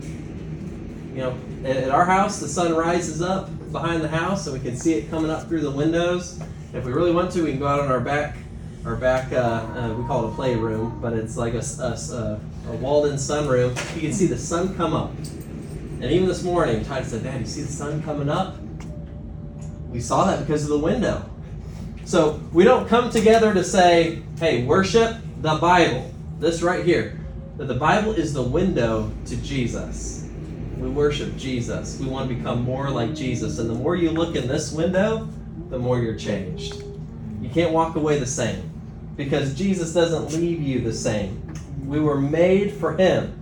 You 1.13 1.17
know, 1.17 1.37
at 1.65 1.89
our 1.89 2.05
house, 2.05 2.39
the 2.39 2.47
sun 2.47 2.73
rises 2.73 3.21
up 3.21 3.49
behind 3.73 4.01
the 4.01 4.07
house, 4.07 4.47
and 4.47 4.57
we 4.57 4.63
can 4.63 4.77
see 4.77 4.93
it 4.93 5.09
coming 5.09 5.29
up 5.29 5.49
through 5.49 5.59
the 5.59 5.71
windows. 5.71 6.41
If 6.73 6.85
we 6.85 6.93
really 6.93 7.11
want 7.11 7.31
to, 7.33 7.43
we 7.43 7.49
can 7.51 7.59
go 7.59 7.67
out 7.67 7.81
on 7.81 7.89
our 7.89 7.99
back, 7.99 8.37
our 8.85 8.95
back. 8.95 9.33
Uh, 9.33 9.35
uh, 9.35 9.93
we 9.93 10.07
call 10.07 10.25
it 10.25 10.31
a 10.31 10.35
playroom, 10.35 11.01
but 11.01 11.11
it's 11.11 11.35
like 11.35 11.53
a, 11.53 11.57
a, 11.81 12.39
a 12.69 12.75
walled-in 12.77 13.15
sunroom. 13.15 13.71
You 13.93 14.01
can 14.01 14.13
see 14.13 14.27
the 14.27 14.37
sun 14.37 14.73
come 14.77 14.93
up, 14.93 15.11
And 15.17 16.05
even 16.05 16.29
this 16.29 16.43
morning, 16.43 16.85
Titus 16.85 17.11
said, 17.11 17.23
Dad, 17.23 17.41
you 17.41 17.45
see 17.45 17.63
the 17.63 17.71
sun 17.73 18.01
coming 18.03 18.29
up? 18.29 18.55
We 19.89 19.99
saw 19.99 20.23
that 20.27 20.39
because 20.39 20.63
of 20.63 20.69
the 20.69 20.79
window. 20.79 21.25
So 22.11 22.41
we 22.51 22.65
don't 22.65 22.89
come 22.89 23.09
together 23.09 23.53
to 23.53 23.63
say, 23.63 24.21
hey, 24.37 24.65
worship 24.65 25.15
the 25.39 25.55
Bible. 25.55 26.13
This 26.39 26.61
right 26.61 26.83
here. 26.83 27.17
That 27.55 27.69
the 27.69 27.75
Bible 27.75 28.11
is 28.11 28.33
the 28.33 28.43
window 28.43 29.09
to 29.27 29.37
Jesus. 29.37 30.27
We 30.77 30.89
worship 30.89 31.37
Jesus. 31.37 31.97
We 32.01 32.07
want 32.07 32.27
to 32.27 32.35
become 32.35 32.63
more 32.63 32.89
like 32.89 33.15
Jesus. 33.15 33.59
And 33.59 33.69
the 33.69 33.75
more 33.75 33.95
you 33.95 34.11
look 34.11 34.35
in 34.35 34.45
this 34.49 34.73
window, 34.73 35.29
the 35.69 35.79
more 35.79 35.99
you're 35.99 36.17
changed. 36.17 36.83
You 37.41 37.47
can't 37.47 37.71
walk 37.71 37.95
away 37.95 38.19
the 38.19 38.25
same 38.25 38.69
because 39.15 39.53
Jesus 39.53 39.93
doesn't 39.93 40.37
leave 40.37 40.61
you 40.61 40.81
the 40.81 40.91
same. 40.91 41.41
We 41.85 42.01
were 42.01 42.19
made 42.19 42.73
for 42.73 42.97
Him. 42.97 43.33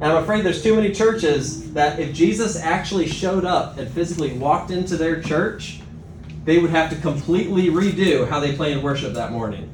And 0.00 0.12
I'm 0.12 0.24
afraid 0.24 0.44
there's 0.44 0.64
too 0.64 0.74
many 0.74 0.92
churches 0.92 1.72
that 1.74 2.00
if 2.00 2.12
Jesus 2.12 2.60
actually 2.60 3.06
showed 3.06 3.44
up 3.44 3.78
and 3.78 3.88
physically 3.88 4.32
walked 4.32 4.72
into 4.72 4.96
their 4.96 5.22
church, 5.22 5.78
they 6.46 6.58
would 6.58 6.70
have 6.70 6.88
to 6.90 6.96
completely 6.96 7.66
redo 7.66 8.26
how 8.26 8.40
they 8.40 8.54
planned 8.54 8.82
worship 8.82 9.12
that 9.14 9.32
morning. 9.32 9.68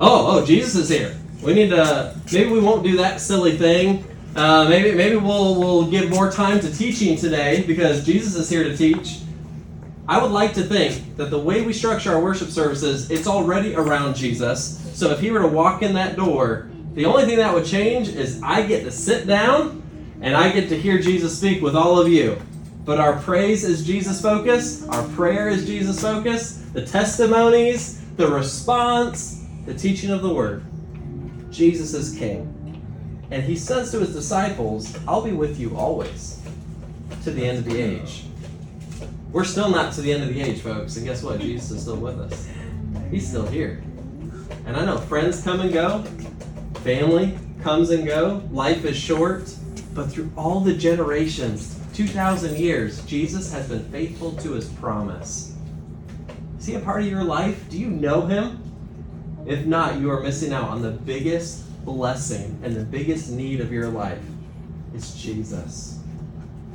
Oh, 0.00 0.38
oh, 0.38 0.46
Jesus 0.46 0.76
is 0.76 0.88
here. 0.88 1.14
We 1.42 1.52
need 1.52 1.70
to. 1.70 2.16
Maybe 2.32 2.50
we 2.50 2.60
won't 2.60 2.84
do 2.84 2.96
that 2.96 3.20
silly 3.20 3.58
thing. 3.58 4.04
Uh, 4.36 4.68
maybe 4.68 4.92
maybe 4.92 5.16
we'll 5.16 5.58
we'll 5.58 5.90
give 5.90 6.08
more 6.08 6.30
time 6.30 6.60
to 6.60 6.72
teaching 6.72 7.16
today 7.16 7.64
because 7.66 8.06
Jesus 8.06 8.36
is 8.36 8.48
here 8.48 8.64
to 8.64 8.76
teach. 8.76 9.20
I 10.06 10.22
would 10.22 10.30
like 10.30 10.54
to 10.54 10.62
think 10.62 11.16
that 11.16 11.30
the 11.30 11.38
way 11.38 11.62
we 11.62 11.72
structure 11.72 12.14
our 12.14 12.20
worship 12.20 12.48
services, 12.48 13.10
it's 13.10 13.26
already 13.26 13.74
around 13.74 14.14
Jesus. 14.14 14.80
So 14.94 15.10
if 15.10 15.20
he 15.20 15.30
were 15.30 15.40
to 15.40 15.48
walk 15.48 15.82
in 15.82 15.92
that 15.94 16.16
door, 16.16 16.70
the 16.94 17.04
only 17.04 17.26
thing 17.26 17.36
that 17.36 17.52
would 17.52 17.66
change 17.66 18.08
is 18.08 18.40
I 18.42 18.62
get 18.62 18.84
to 18.84 18.90
sit 18.90 19.26
down 19.26 19.82
and 20.22 20.34
I 20.36 20.50
get 20.50 20.68
to 20.70 20.80
hear 20.80 20.98
Jesus 20.98 21.36
speak 21.36 21.60
with 21.60 21.76
all 21.76 21.98
of 21.98 22.08
you. 22.08 22.40
But 22.88 23.00
our 23.00 23.20
praise 23.20 23.64
is 23.64 23.84
Jesus 23.86 24.18
focused, 24.22 24.88
our 24.88 25.06
prayer 25.08 25.50
is 25.50 25.66
Jesus 25.66 26.00
focused, 26.00 26.72
the 26.72 26.86
testimonies, 26.86 28.02
the 28.16 28.26
response, 28.26 29.44
the 29.66 29.74
teaching 29.74 30.08
of 30.08 30.22
the 30.22 30.32
word. 30.32 30.64
Jesus 31.50 31.92
is 31.92 32.18
King. 32.18 32.46
And 33.30 33.42
he 33.42 33.56
says 33.56 33.90
to 33.90 34.00
his 34.00 34.14
disciples, 34.14 34.98
I'll 35.06 35.20
be 35.20 35.32
with 35.32 35.60
you 35.60 35.76
always 35.76 36.40
to 37.24 37.30
the 37.30 37.44
end 37.44 37.58
of 37.58 37.66
the 37.66 37.78
age. 37.78 38.24
We're 39.32 39.44
still 39.44 39.68
not 39.68 39.92
to 39.92 40.00
the 40.00 40.10
end 40.10 40.22
of 40.22 40.30
the 40.30 40.40
age, 40.40 40.62
folks. 40.62 40.96
And 40.96 41.04
guess 41.04 41.22
what? 41.22 41.40
Jesus 41.40 41.70
is 41.70 41.82
still 41.82 41.96
with 41.96 42.18
us. 42.18 42.48
He's 43.10 43.28
still 43.28 43.46
here. 43.46 43.82
And 44.64 44.78
I 44.78 44.86
know 44.86 44.96
friends 44.96 45.42
come 45.42 45.60
and 45.60 45.74
go, 45.74 46.04
family 46.76 47.38
comes 47.62 47.90
and 47.90 48.06
go, 48.06 48.42
life 48.50 48.86
is 48.86 48.96
short, 48.96 49.54
but 49.92 50.10
through 50.10 50.32
all 50.38 50.60
the 50.60 50.72
generations, 50.72 51.77
2,000 51.98 52.56
years, 52.56 53.04
Jesus 53.06 53.52
has 53.52 53.68
been 53.68 53.82
faithful 53.90 54.30
to 54.34 54.52
his 54.52 54.68
promise. 54.68 55.56
Is 56.56 56.66
he 56.66 56.74
a 56.74 56.78
part 56.78 57.02
of 57.02 57.08
your 57.08 57.24
life? 57.24 57.68
Do 57.68 57.76
you 57.76 57.88
know 57.88 58.24
him? 58.24 58.62
If 59.48 59.66
not, 59.66 59.98
you 59.98 60.08
are 60.12 60.20
missing 60.20 60.52
out 60.52 60.68
on 60.68 60.80
the 60.80 60.92
biggest 60.92 61.64
blessing 61.84 62.56
and 62.62 62.76
the 62.76 62.84
biggest 62.84 63.32
need 63.32 63.60
of 63.60 63.72
your 63.72 63.88
life. 63.88 64.22
It's 64.94 65.20
Jesus. 65.20 65.98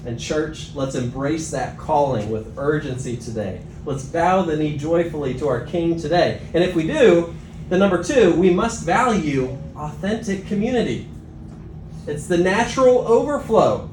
And, 0.06 0.20
church, 0.20 0.76
let's 0.76 0.96
embrace 0.96 1.52
that 1.52 1.78
calling 1.78 2.30
with 2.30 2.58
urgency 2.58 3.16
today. 3.16 3.62
Let's 3.86 4.04
bow 4.04 4.42
the 4.42 4.58
knee 4.58 4.78
joyfully 4.78 5.36
to 5.36 5.48
our 5.48 5.66
King 5.66 5.98
today. 5.98 6.42
And 6.54 6.66
if 6.66 6.76
we 6.76 6.86
do, 6.86 7.34
then 7.70 7.80
number 7.80 8.04
two, 8.04 8.36
we 8.36 8.50
must 8.50 8.84
value 8.86 9.58
authentic 9.78 10.48
community. 10.48 11.08
It's 12.08 12.28
the 12.28 12.38
natural 12.38 13.08
overflow. 13.08 13.90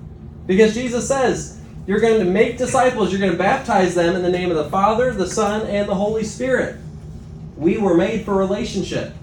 Because 0.50 0.74
Jesus 0.74 1.06
says, 1.06 1.60
you're 1.86 2.00
going 2.00 2.18
to 2.18 2.24
make 2.24 2.58
disciples, 2.58 3.12
you're 3.12 3.20
going 3.20 3.30
to 3.30 3.38
baptize 3.38 3.94
them 3.94 4.16
in 4.16 4.22
the 4.22 4.28
name 4.28 4.50
of 4.50 4.56
the 4.56 4.68
Father, 4.68 5.12
the 5.12 5.28
Son, 5.28 5.64
and 5.68 5.88
the 5.88 5.94
Holy 5.94 6.24
Spirit. 6.24 6.76
We 7.56 7.78
were 7.78 7.96
made 7.96 8.24
for 8.24 8.34
relationship. 8.34 9.14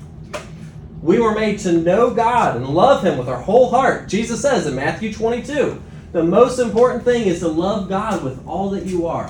We 1.01 1.19
were 1.19 1.35
made 1.35 1.59
to 1.59 1.73
know 1.73 2.11
God 2.11 2.55
and 2.55 2.65
love 2.69 3.03
Him 3.03 3.17
with 3.17 3.27
our 3.27 3.41
whole 3.41 3.69
heart. 3.69 4.07
Jesus 4.07 4.41
says 4.41 4.67
in 4.67 4.75
Matthew 4.75 5.11
22 5.11 5.83
the 6.13 6.23
most 6.23 6.59
important 6.59 7.03
thing 7.03 7.27
is 7.27 7.41
to 7.41 7.49
love 7.49 7.89
God 7.89 8.23
with 8.23 8.47
all 8.47 8.69
that 8.69 8.85
you 8.85 9.05
are 9.05 9.29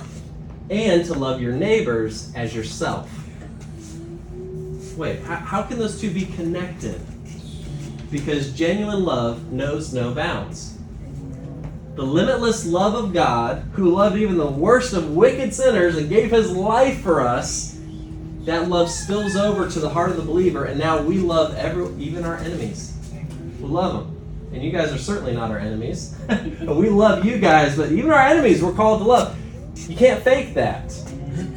and 0.70 1.04
to 1.06 1.16
love 1.16 1.42
your 1.42 1.54
neighbors 1.54 2.32
as 2.36 2.54
yourself. 2.54 3.12
Wait, 4.96 5.20
how, 5.24 5.64
can 5.64 5.80
those 5.80 6.00
two 6.00 6.12
be 6.12 6.28
connected? 6.28 7.02
Because 8.12 8.54
genuine 8.54 9.04
love 9.04 9.52
knows 9.52 9.96
no 9.96 10.14
bounds. 10.14 10.77
The 11.98 12.04
limitless 12.04 12.64
love 12.64 12.94
of 12.94 13.12
God, 13.12 13.64
who 13.74 13.90
loved 13.90 14.18
even 14.18 14.38
the 14.38 14.46
worst 14.46 14.94
of 14.94 15.16
wicked 15.16 15.52
sinners 15.52 15.98
and 15.98 16.08
gave 16.08 16.30
his 16.30 16.52
life 16.52 17.02
for 17.02 17.22
us, 17.22 17.80
that 18.42 18.70
love 18.70 18.92
spills 18.92 19.36
over 19.36 19.68
to 19.68 19.80
the 19.80 19.90
heart 19.90 20.12
of 20.12 20.18
the 20.18 20.22
believer, 20.22 20.66
and 20.66 20.80
now 20.80 21.02
we 21.02 21.18
love 21.18 21.56
every, 21.56 21.92
even 21.96 22.24
our 22.24 22.38
enemies. 22.38 22.96
We 23.60 23.68
love 23.68 23.94
them. 23.94 24.16
And 24.54 24.64
you 24.64 24.72
guys 24.72 24.94
are 24.94 25.00
certainly 25.00 25.34
not 25.34 25.50
our 25.50 25.58
enemies. 25.58 26.16
we 26.62 26.88
love 26.88 27.26
you 27.26 27.40
guys, 27.40 27.76
but 27.76 27.92
even 27.92 28.12
our 28.12 28.22
enemies 28.22 28.62
we're 28.62 28.74
called 28.74 29.02
to 29.02 29.08
love. 29.08 29.36
You 29.90 29.98
can't 29.98 30.24
fake 30.24 30.54
that. 30.54 30.94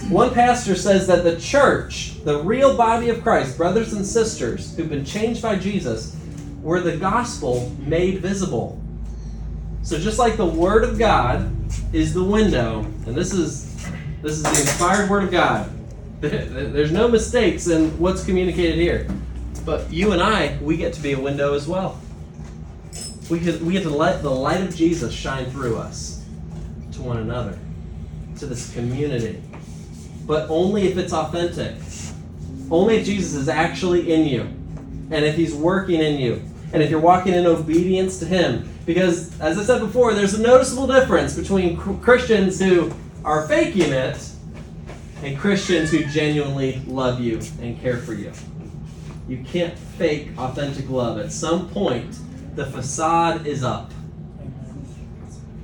One 0.08 0.32
pastor 0.32 0.74
says 0.74 1.06
that 1.08 1.22
the 1.22 1.38
church, 1.38 2.14
the 2.24 2.42
real 2.42 2.78
body 2.78 3.10
of 3.10 3.22
Christ, 3.22 3.58
brothers 3.58 3.92
and 3.92 4.06
sisters 4.06 4.74
who've 4.74 4.88
been 4.88 5.04
changed 5.04 5.42
by 5.42 5.56
Jesus, 5.56 6.16
were 6.62 6.80
the 6.80 6.96
gospel 6.96 7.70
made 7.80 8.20
visible. 8.20 8.80
So 9.90 9.98
just 9.98 10.20
like 10.20 10.36
the 10.36 10.46
word 10.46 10.84
of 10.84 11.00
God 11.00 11.52
is 11.92 12.14
the 12.14 12.22
window, 12.22 12.82
and 13.06 13.06
this 13.12 13.32
is 13.32 13.74
this 14.22 14.34
is 14.34 14.44
the 14.44 14.50
inspired 14.50 15.10
word 15.10 15.24
of 15.24 15.32
God. 15.32 15.68
There's 16.20 16.92
no 16.92 17.08
mistakes 17.08 17.66
in 17.66 17.98
what's 17.98 18.24
communicated 18.24 18.76
here. 18.76 19.08
But 19.64 19.92
you 19.92 20.12
and 20.12 20.22
I, 20.22 20.56
we 20.62 20.76
get 20.76 20.92
to 20.92 21.00
be 21.00 21.10
a 21.10 21.18
window 21.18 21.54
as 21.54 21.66
well. 21.66 22.00
We 23.28 23.40
get, 23.40 23.60
we 23.62 23.72
get 23.72 23.82
to 23.82 23.90
let 23.90 24.22
the 24.22 24.30
light 24.30 24.60
of 24.60 24.76
Jesus 24.76 25.12
shine 25.12 25.50
through 25.50 25.78
us 25.78 26.24
to 26.92 27.02
one 27.02 27.16
another, 27.16 27.58
to 28.38 28.46
this 28.46 28.72
community. 28.72 29.42
But 30.24 30.48
only 30.50 30.84
if 30.84 30.98
it's 30.98 31.12
authentic. 31.12 31.74
Only 32.70 32.98
if 32.98 33.06
Jesus 33.06 33.34
is 33.34 33.48
actually 33.48 34.12
in 34.12 34.24
you. 34.24 34.42
And 35.10 35.24
if 35.24 35.34
he's 35.34 35.52
working 35.52 36.00
in 36.00 36.20
you. 36.20 36.44
And 36.72 36.82
if 36.82 36.90
you're 36.90 37.00
walking 37.00 37.34
in 37.34 37.46
obedience 37.46 38.18
to 38.20 38.26
him. 38.26 38.68
Because, 38.86 39.38
as 39.40 39.58
I 39.58 39.64
said 39.64 39.80
before, 39.80 40.14
there's 40.14 40.34
a 40.34 40.42
noticeable 40.42 40.86
difference 40.86 41.34
between 41.34 41.76
Christians 41.76 42.60
who 42.60 42.92
are 43.24 43.46
faking 43.46 43.92
it 43.92 44.30
and 45.22 45.38
Christians 45.38 45.90
who 45.90 46.04
genuinely 46.06 46.80
love 46.86 47.20
you 47.20 47.40
and 47.60 47.78
care 47.80 47.98
for 47.98 48.14
you. 48.14 48.32
You 49.28 49.44
can't 49.44 49.78
fake 49.78 50.30
authentic 50.38 50.88
love. 50.88 51.18
At 51.18 51.30
some 51.30 51.68
point, 51.68 52.18
the 52.56 52.66
facade 52.66 53.46
is 53.46 53.62
up. 53.62 53.92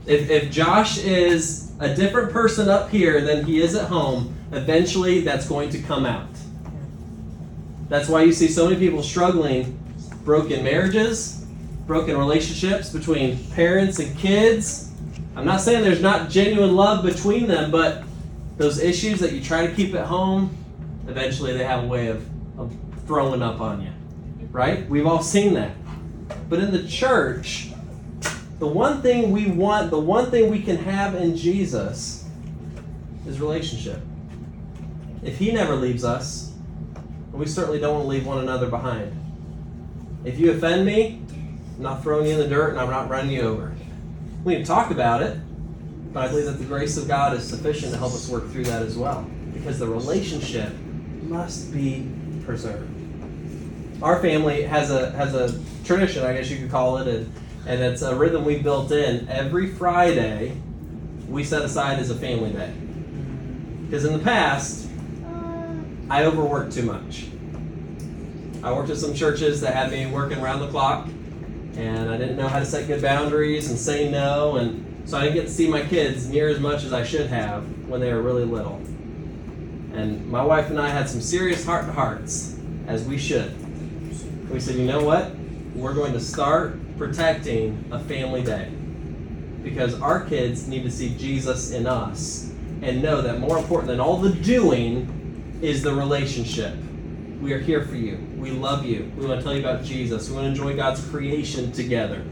If, 0.07 0.31
if 0.31 0.53
Josh 0.53 0.99
is 0.99 1.73
a 1.81 1.93
different 1.95 2.33
person 2.33 2.69
up 2.69 2.91
here 2.91 3.21
than 3.23 3.45
he 3.45 3.61
is 3.61 3.75
at 3.75 3.89
home, 3.89 4.37
eventually 4.53 5.21
that's 5.21 5.49
going 5.49 5.71
to 5.71 5.79
come 5.81 6.07
out. 6.07 6.29
That's 7.89 8.09
why 8.09 8.23
you 8.23 8.33
see 8.33 8.49
so 8.49 8.69
many 8.69 8.79
people 8.79 9.03
struggling 9.03 9.79
broken 10.27 10.65
marriages, 10.65 11.47
broken 11.87 12.19
relationships 12.19 12.91
between 12.91 13.39
parents 13.53 14.01
and 14.01 14.19
kids. 14.19 14.91
I'm 15.37 15.47
not 15.47 15.61
saying 15.61 15.85
there's 15.85 16.03
not 16.03 16.29
genuine 16.29 16.75
love 16.75 17.05
between 17.05 17.47
them, 17.47 17.71
but 17.71 18.03
those 18.57 18.81
issues 18.81 19.21
that 19.21 19.33
you 19.33 19.41
try 19.41 19.67
to 19.67 19.73
keep 19.73 19.95
at 19.95 20.05
home, 20.05 20.55
eventually 21.07 21.57
they 21.57 21.63
have 21.63 21.85
a 21.85 21.87
way 21.87 22.09
of, 22.09 22.27
of 22.59 22.75
throwing 23.07 23.41
up 23.41 23.61
on 23.61 23.83
you. 23.83 23.91
Right? 24.51 24.89
We've 24.91 25.07
all 25.07 25.23
seen 25.23 25.55
that. 25.55 25.77
But 26.49 26.59
in 26.59 26.73
the 26.73 26.87
church, 26.89 27.71
the 28.59 28.67
one 28.67 29.03
thing 29.03 29.31
we 29.31 29.47
want, 29.47 29.91
the 29.91 30.01
one 30.01 30.31
thing 30.33 30.51
we 30.51 30.61
can 30.61 30.77
have 30.79 31.15
in 31.15 31.37
Jesus 31.37 32.29
is 33.29 33.41
relationship. 33.41 34.01
If 35.23 35.39
He 35.39 35.53
never 35.53 35.77
leaves 35.77 36.05
us, 36.05 36.53
we 37.33 37.47
certainly 37.47 37.79
don't 37.79 37.95
want 37.95 38.05
to 38.05 38.09
leave 38.09 38.27
one 38.27 38.39
another 38.39 38.69
behind. 38.69 39.15
If 40.27 40.41
you 40.41 40.51
offend 40.51 40.85
me, 40.85 41.23
I'm 41.77 41.83
not 41.83 42.03
throwing 42.03 42.27
you 42.27 42.33
in 42.33 42.41
the 42.41 42.49
dirt 42.49 42.71
and 42.71 42.81
I'm 42.81 42.91
not 42.91 43.09
running 43.09 43.31
you 43.31 43.43
over. 43.43 43.73
We 44.43 44.57
can 44.57 44.65
talk 44.65 44.91
about 44.91 45.23
it, 45.23 45.39
but 46.13 46.25
I 46.25 46.29
believe 46.29 46.47
that 46.47 46.59
the 46.59 46.65
grace 46.65 46.97
of 46.97 47.07
God 47.07 47.37
is 47.37 47.49
sufficient 47.49 47.93
to 47.93 47.99
help 47.99 48.13
us 48.13 48.29
work 48.29 48.51
through 48.51 48.65
that 48.65 48.83
as 48.83 48.97
well. 48.97 49.25
Because 49.55 49.79
the 49.79 49.87
relationship 49.87 50.73
must 51.23 51.73
be 51.73 52.11
preserved. 52.45 52.91
Our 54.03 54.21
family 54.21 54.63
has 54.63 54.91
a 54.91 55.13
has 55.13 55.33
a 55.33 55.63
tradition, 55.85 56.25
I 56.25 56.33
guess 56.33 56.51
you 56.51 56.59
could 56.59 56.73
call 56.73 56.99
it, 56.99 57.07
and, 57.07 57.33
and 57.69 57.81
it's 57.81 58.03
a 58.03 58.13
rhythm 58.13 58.45
we 58.45 58.59
built 58.59 58.91
in. 58.91 59.29
Every 59.29 59.69
Friday, 59.69 60.57
we 61.29 61.45
set 61.45 61.63
aside 61.63 62.01
as 62.01 62.11
a 62.11 62.17
family 62.17 62.51
day. 62.51 62.73
Because 63.85 64.05
in 64.05 64.13
the 64.13 64.19
past, 64.19 64.89
I 66.11 66.25
overworked 66.25 66.73
too 66.73 66.83
much. 66.83 67.27
I 68.67 68.73
worked 68.73 68.91
at 68.91 68.97
some 68.97 69.15
churches 69.15 69.61
that 69.61 69.77
had 69.77 69.93
me 69.93 70.07
working 70.07 70.39
around 70.39 70.59
the 70.59 70.67
clock, 70.67 71.07
and 71.77 72.11
I 72.11 72.17
didn't 72.17 72.37
know 72.37 72.49
how 72.49 72.59
to 72.59 72.67
set 72.67 72.89
good 72.89 73.01
boundaries 73.01 73.71
and 73.71 73.79
say 73.79 74.11
no, 74.11 74.57
and 74.57 75.09
so 75.09 75.17
I 75.17 75.23
didn't 75.23 75.37
get 75.37 75.43
to 75.43 75.53
see 75.53 75.69
my 75.69 75.83
kids 75.83 76.29
near 76.29 76.49
as 76.49 76.59
much 76.59 76.83
as 76.83 76.93
I 76.93 77.05
should 77.05 77.29
have 77.29 77.63
when 77.87 78.01
they 78.01 78.13
were 78.13 78.23
really 78.23 78.45
little. 78.45 78.79
And 79.95 80.27
my 80.29 80.43
wife 80.43 80.69
and 80.69 80.81
I 80.81 80.89
had 80.89 81.09
some 81.09 81.21
serious 81.21 81.65
heart 81.65 81.87
to 81.87 81.93
hearts, 81.93 82.59
as 82.89 83.05
we 83.05 83.19
should. 83.19 83.55
We 84.51 84.59
said, 84.59 84.75
you 84.75 84.85
know 84.85 85.05
what? 85.05 85.31
We're 85.77 85.95
going 85.95 86.13
to 86.15 86.21
start 86.21 86.77
protecting 86.99 87.85
a 87.93 88.01
family 88.01 88.43
day 88.43 88.69
because 89.63 89.95
our 90.01 90.25
kids 90.25 90.67
need 90.67 90.83
to 90.83 90.91
see 90.91 91.15
Jesus 91.15 91.71
in 91.71 91.87
us 91.87 92.51
and 92.83 93.01
know 93.01 93.23
that 93.23 93.39
more 93.39 93.59
important 93.59 93.87
than 93.87 94.01
all 94.01 94.17
the 94.17 94.33
doing 94.33 95.61
is 95.63 95.85
the 95.85 95.95
relationship. 95.95 96.75
We 97.41 97.53
are 97.53 97.59
here 97.59 97.85
for 97.85 97.97
you. 97.97 98.17
We 98.37 98.51
love 98.51 98.85
you. 98.85 99.13
We 99.17 99.27
want 99.27 99.41
to 99.41 99.45
tell 99.45 99.55
you 99.55 99.61
about 99.61 99.85
Jesus. 99.85 100.29
We 100.29 100.37
want 100.37 100.47
to 100.47 100.51
enjoy 100.51 100.75
God's 100.77 101.07
creation 101.09 101.71
together. 101.73 102.25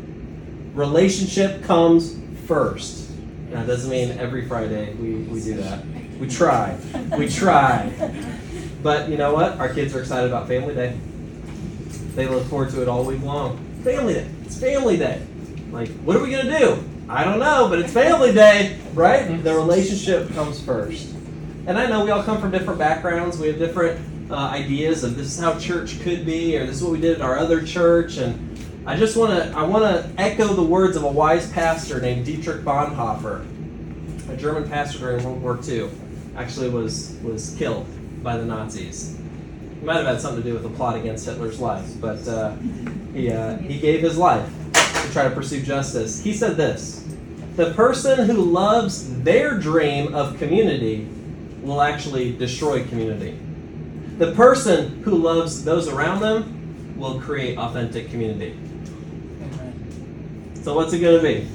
Relationship 0.72 1.62
comes 1.64 2.18
first. 2.46 3.10
That 3.50 3.66
doesn't 3.66 3.90
mean 3.90 4.18
every 4.18 4.48
Friday 4.48 4.94
we, 4.94 5.14
we 5.14 5.40
do 5.40 5.54
that. 5.58 5.84
We 6.18 6.28
try. 6.28 6.76
We 7.16 7.28
try. 7.28 7.92
But 8.82 9.08
you 9.08 9.16
know 9.16 9.34
what? 9.34 9.58
Our 9.58 9.72
kids 9.72 9.94
are 9.94 10.00
excited 10.00 10.30
about 10.30 10.48
Family 10.48 10.74
Day. 10.74 10.98
They 12.14 12.26
look 12.26 12.44
forward 12.44 12.70
to 12.70 12.82
it 12.82 12.88
all 12.88 13.04
week 13.04 13.22
long. 13.22 13.58
Family 13.82 14.14
Day. 14.14 14.28
It's 14.44 14.58
Family 14.58 14.96
Day. 14.96 15.24
Like, 15.70 15.90
what 16.00 16.16
are 16.16 16.22
we 16.22 16.30
going 16.30 16.46
to 16.46 16.58
do? 16.58 16.84
I 17.08 17.24
don't 17.24 17.38
know, 17.38 17.68
but 17.68 17.78
it's 17.78 17.92
Family 17.92 18.32
Day, 18.32 18.78
right? 18.94 19.42
The 19.42 19.54
relationship 19.54 20.32
comes 20.34 20.60
first. 20.60 21.14
And 21.66 21.78
I 21.78 21.86
know 21.86 22.04
we 22.04 22.10
all 22.10 22.22
come 22.22 22.40
from 22.40 22.50
different 22.50 22.78
backgrounds. 22.78 23.38
We 23.38 23.48
have 23.48 23.58
different 23.58 24.00
uh, 24.30 24.34
ideas 24.34 25.04
of 25.04 25.16
this 25.16 25.26
is 25.26 25.38
how 25.38 25.58
church 25.58 26.00
could 26.00 26.24
be, 26.24 26.56
or 26.56 26.66
this 26.66 26.76
is 26.76 26.82
what 26.82 26.92
we 26.92 27.00
did 27.00 27.16
at 27.16 27.20
our 27.20 27.38
other 27.38 27.62
church. 27.64 28.16
And 28.16 28.58
I 28.86 28.96
just 28.96 29.16
want 29.16 29.32
to 29.32 29.56
I 29.56 29.62
want 29.62 29.84
to 29.84 30.10
echo 30.20 30.48
the 30.48 30.62
words 30.62 30.96
of 30.96 31.04
a 31.04 31.08
wise 31.08 31.50
pastor 31.52 32.00
named 32.00 32.26
Dietrich 32.26 32.62
Bonhoeffer, 32.62 33.46
a 34.30 34.36
German 34.36 34.68
pastor 34.68 34.98
during 34.98 35.24
World 35.24 35.42
War 35.42 35.60
II. 35.66 35.90
Actually, 36.36 36.70
was 36.70 37.16
was 37.22 37.54
killed 37.58 37.86
by 38.22 38.36
the 38.36 38.44
Nazis. 38.44 39.14
It 39.14 39.84
might 39.84 39.96
have 39.96 40.06
had 40.06 40.20
something 40.20 40.42
to 40.42 40.48
do 40.48 40.54
with 40.54 40.62
the 40.62 40.70
plot 40.70 40.96
against 40.96 41.26
Hitler's 41.26 41.60
life, 41.60 41.88
but 42.00 42.26
uh, 42.26 42.56
he 43.12 43.30
uh, 43.30 43.58
he 43.58 43.78
gave 43.78 44.00
his 44.00 44.16
life 44.16 44.50
to 44.72 45.12
try 45.12 45.24
to 45.24 45.30
pursue 45.30 45.62
justice. 45.62 46.22
He 46.22 46.32
said 46.32 46.56
this: 46.56 47.06
"The 47.56 47.72
person 47.74 48.26
who 48.28 48.42
loves 48.42 49.22
their 49.22 49.58
dream 49.58 50.14
of 50.14 50.38
community 50.38 51.08
will 51.62 51.80
actually 51.80 52.32
destroy 52.36 52.84
community. 52.84 53.38
The 54.18 54.32
person 54.32 55.02
who 55.02 55.16
loves 55.16 55.64
those 55.64 55.88
around 55.88 56.20
them 56.20 56.94
will 56.96 57.20
create 57.20 57.58
authentic 57.58 58.10
community." 58.10 58.56
So 60.62 60.74
what's 60.74 60.92
it 60.92 61.00
going 61.00 61.16
to 61.16 61.22
be? 61.22 61.46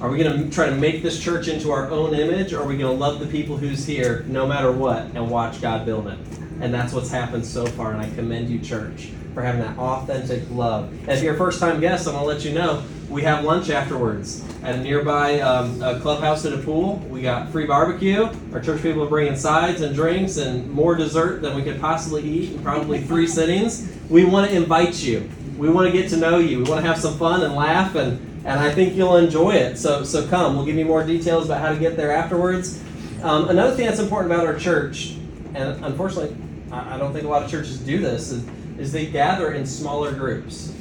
Are 0.00 0.10
we 0.10 0.18
going 0.18 0.44
to 0.44 0.50
try 0.50 0.66
to 0.68 0.74
make 0.74 1.02
this 1.02 1.18
church 1.18 1.48
into 1.48 1.70
our 1.70 1.90
own 1.90 2.14
image, 2.14 2.52
or 2.52 2.60
are 2.60 2.66
we 2.66 2.76
going 2.76 2.92
to 2.92 3.00
love 3.00 3.20
the 3.20 3.26
people 3.26 3.56
who's 3.56 3.86
here 3.86 4.24
no 4.28 4.46
matter 4.46 4.70
what 4.72 5.02
and 5.14 5.30
watch 5.30 5.60
God 5.62 5.86
build 5.86 6.06
it? 6.06 6.18
And 6.60 6.72
that's 6.72 6.92
what's 6.92 7.10
happened 7.10 7.46
so 7.46 7.66
far, 7.66 7.92
and 7.92 8.00
I 8.00 8.08
commend 8.14 8.48
you, 8.48 8.58
church, 8.58 9.10
for 9.34 9.42
having 9.42 9.60
that 9.60 9.78
authentic 9.78 10.42
love. 10.50 10.92
If 11.08 11.22
you're 11.22 11.34
a 11.34 11.38
first 11.38 11.60
time 11.60 11.80
guest, 11.80 12.06
I'm 12.06 12.14
going 12.14 12.24
to 12.24 12.28
let 12.28 12.44
you 12.44 12.52
know 12.52 12.82
we 13.08 13.22
have 13.22 13.44
lunch 13.44 13.70
afterwards 13.70 14.44
at 14.62 14.74
a 14.74 14.82
nearby 14.82 15.40
um, 15.40 15.80
a 15.82 16.00
clubhouse 16.00 16.44
and 16.44 16.54
a 16.54 16.62
pool. 16.62 16.96
We 17.08 17.22
got 17.22 17.50
free 17.50 17.66
barbecue. 17.66 18.28
Our 18.52 18.60
church 18.60 18.82
people 18.82 19.04
are 19.04 19.08
bringing 19.08 19.36
sides 19.36 19.80
and 19.80 19.94
drinks 19.94 20.38
and 20.38 20.68
more 20.70 20.96
dessert 20.96 21.40
than 21.42 21.54
we 21.54 21.62
could 21.62 21.80
possibly 21.80 22.22
eat 22.22 22.52
in 22.52 22.62
probably 22.62 23.00
three 23.00 23.26
sittings. 23.26 23.92
We 24.08 24.24
want 24.24 24.50
to 24.50 24.56
invite 24.56 25.02
you. 25.02 25.28
We 25.56 25.70
want 25.70 25.90
to 25.90 25.92
get 25.92 26.10
to 26.10 26.16
know 26.16 26.38
you. 26.38 26.58
We 26.58 26.64
want 26.64 26.82
to 26.82 26.86
have 26.86 26.98
some 26.98 27.16
fun 27.16 27.42
and 27.42 27.54
laugh, 27.54 27.94
and, 27.94 28.18
and 28.44 28.60
I 28.60 28.72
think 28.72 28.94
you'll 28.94 29.16
enjoy 29.16 29.52
it. 29.52 29.78
So, 29.78 30.04
so 30.04 30.26
come. 30.28 30.56
We'll 30.56 30.66
give 30.66 30.76
you 30.76 30.84
more 30.84 31.04
details 31.04 31.46
about 31.46 31.60
how 31.60 31.72
to 31.72 31.78
get 31.78 31.96
there 31.96 32.12
afterwards. 32.12 32.82
Um, 33.22 33.48
another 33.48 33.74
thing 33.74 33.86
that's 33.86 34.00
important 34.00 34.32
about 34.32 34.46
our 34.46 34.58
church, 34.58 35.16
and 35.54 35.84
unfortunately, 35.84 36.36
I, 36.70 36.98
don't 36.98 37.12
think 37.12 37.24
a 37.24 37.28
lot 37.28 37.42
of 37.42 37.50
churches 37.50 37.78
do 37.78 37.98
this, 37.98 38.30
is, 38.30 38.46
is 38.78 38.92
they 38.92 39.06
gather 39.06 39.52
in 39.52 39.64
smaller 39.64 40.12
groups. 40.12 40.74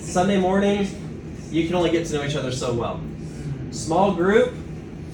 Sunday 0.00 0.38
mornings, 0.38 0.94
you 1.54 1.66
can 1.66 1.76
only 1.76 1.90
get 1.90 2.06
to 2.06 2.14
know 2.14 2.24
each 2.24 2.36
other 2.36 2.52
so 2.52 2.74
well. 2.74 3.00
Small 3.70 4.14
group, 4.14 4.52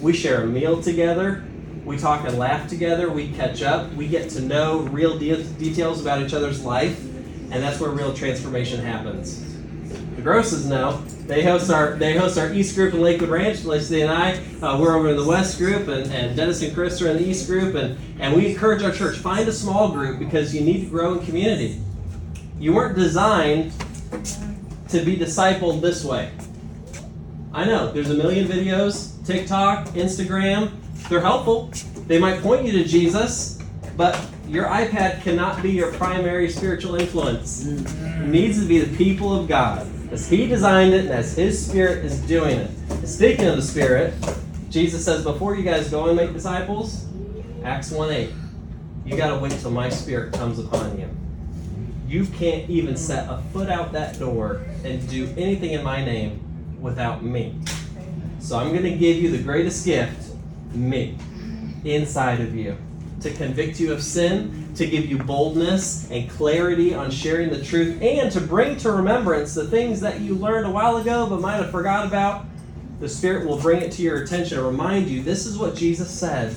we 0.01 0.13
share 0.13 0.43
a 0.43 0.47
meal 0.47 0.83
together. 0.83 1.45
We 1.85 1.99
talk 1.99 2.27
and 2.27 2.39
laugh 2.39 2.69
together. 2.69 3.11
We 3.11 3.33
catch 3.33 3.63
up. 3.63 3.93
We 3.95 4.07
get 4.07 4.31
to 4.31 4.41
know 4.41 4.81
real 4.81 5.19
de- 5.19 5.43
details 5.45 6.01
about 6.01 6.23
each 6.23 6.35
other's 6.35 6.65
life 6.65 7.07
and 7.51 7.63
that's 7.63 7.81
where 7.81 7.91
real 7.91 8.15
transformation 8.15 8.81
happens. 8.81 9.45
The 10.17 10.23
Grosses 10.23 10.67
know. 10.67 11.03
They 11.27 11.43
host 11.43 11.71
our 11.71 11.95
they 11.95 12.17
host 12.17 12.39
our 12.39 12.53
East 12.53 12.75
group 12.75 12.95
in 12.95 13.01
Lakewood 13.01 13.29
Ranch. 13.29 13.65
Leslie 13.65 14.03
and 14.03 14.11
I, 14.11 14.33
uh, 14.63 14.79
we're 14.81 14.97
over 14.97 15.09
in 15.11 15.17
the 15.17 15.25
West 15.25 15.59
group, 15.59 15.89
and, 15.89 16.13
and 16.13 16.37
Dennis 16.37 16.63
and 16.63 16.75
Chris 16.75 17.01
are 17.03 17.09
in 17.09 17.17
the 17.17 17.25
East 17.25 17.47
group, 17.47 17.75
and, 17.75 17.97
and 18.21 18.35
we 18.35 18.51
encourage 18.51 18.83
our 18.83 18.93
church 18.93 19.19
find 19.19 19.49
a 19.49 19.53
small 19.53 19.91
group 19.93 20.19
because 20.19 20.55
you 20.55 20.61
need 20.61 20.85
to 20.85 20.91
grow 20.91 21.15
in 21.19 21.25
community. 21.25 21.81
You 22.59 22.73
weren't 22.73 22.97
designed 22.97 23.73
to 24.91 25.05
be 25.05 25.17
discipled 25.17 25.81
this 25.81 26.05
way. 26.05 26.31
I 27.53 27.65
know 27.65 27.93
there's 27.93 28.11
a 28.11 28.15
million 28.15 28.47
videos, 28.47 29.25
TikTok, 29.27 29.89
Instagram. 29.89 30.73
They're 31.09 31.21
helpful. 31.21 31.73
They 32.07 32.19
might 32.19 32.43
point 32.43 32.65
you 32.65 32.73
to 32.73 32.85
Jesus, 32.85 33.61
but 33.97 34.21
your 34.49 34.67
iPad 34.67 35.23
cannot 35.23 35.63
be 35.63 35.71
your 35.71 35.93
primary 35.93 36.49
spiritual 36.51 36.97
influence. 36.97 37.67
It 37.67 38.27
needs 38.27 38.61
to 38.61 38.67
be 38.67 38.79
the 38.79 38.97
people 38.97 39.39
of 39.39 39.49
God. 39.49 39.89
As 40.13 40.29
He 40.29 40.47
designed 40.47 40.93
it 40.93 41.07
and 41.07 41.11
as 41.11 41.37
His 41.37 41.65
Spirit 41.65 42.05
is 42.05 42.21
doing 42.23 42.59
it. 42.59 43.07
Speaking 43.07 43.47
of 43.47 43.57
the 43.57 43.63
Spirit, 43.63 44.15
Jesus 44.71 45.05
says, 45.05 45.25
before 45.25 45.57
you 45.57 45.63
guys 45.63 45.89
go 45.89 46.07
and 46.07 46.17
make 46.17 46.33
disciples, 46.33 47.07
Acts 47.65 47.91
1 47.91 48.11
8, 48.11 48.31
you 49.05 49.17
got 49.17 49.35
to 49.35 49.39
wait 49.39 49.53
till 49.53 49.71
my 49.71 49.89
Spirit 49.89 50.33
comes 50.33 50.59
upon 50.59 50.99
you. 50.99 51.09
You 52.11 52.27
can't 52.27 52.69
even 52.69 52.97
set 52.97 53.31
a 53.31 53.41
foot 53.53 53.71
out 53.71 53.93
that 53.93 54.19
door 54.19 54.63
and 54.83 55.09
do 55.09 55.33
anything 55.37 55.75
in 55.75 55.85
my 55.85 56.05
name 56.05 56.43
without 56.81 57.23
me. 57.23 57.55
So 58.41 58.59
I'm 58.59 58.71
going 58.71 58.83
to 58.83 58.97
give 58.97 59.19
you 59.19 59.31
the 59.31 59.41
greatest 59.41 59.87
gift, 59.87 60.35
me, 60.75 61.17
inside 61.85 62.41
of 62.41 62.53
you 62.53 62.77
to 63.21 63.31
convict 63.31 63.79
you 63.79 63.93
of 63.93 64.03
sin, 64.03 64.73
to 64.75 64.89
give 64.89 65.07
you 65.07 65.19
boldness 65.19 66.11
and 66.11 66.29
clarity 66.31 66.95
on 66.95 67.13
sharing 67.13 67.49
the 67.49 67.63
truth, 67.63 68.03
and 68.03 68.33
to 68.33 68.41
bring 68.41 68.77
to 68.79 68.91
remembrance 68.91 69.55
the 69.55 69.69
things 69.69 70.01
that 70.01 70.21
you 70.21 70.35
learned 70.35 70.67
a 70.67 70.71
while 70.71 70.97
ago 70.97 71.29
but 71.29 71.41
might 71.41 71.59
have 71.59 71.71
forgot 71.71 72.09
about. 72.09 72.45
The 72.99 73.09
Spirit 73.09 73.47
will 73.47 73.61
bring 73.61 73.83
it 73.83 73.93
to 73.93 74.03
your 74.03 74.25
attention 74.25 74.59
and 74.59 74.67
remind 74.67 75.07
you 75.07 75.23
this 75.23 75.47
is 75.47 75.57
what 75.57 75.77
Jesus 75.77 76.11
said. 76.11 76.57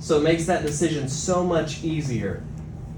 So 0.00 0.16
it 0.18 0.22
makes 0.22 0.46
that 0.46 0.64
decision 0.64 1.10
so 1.10 1.44
much 1.44 1.84
easier 1.84 2.42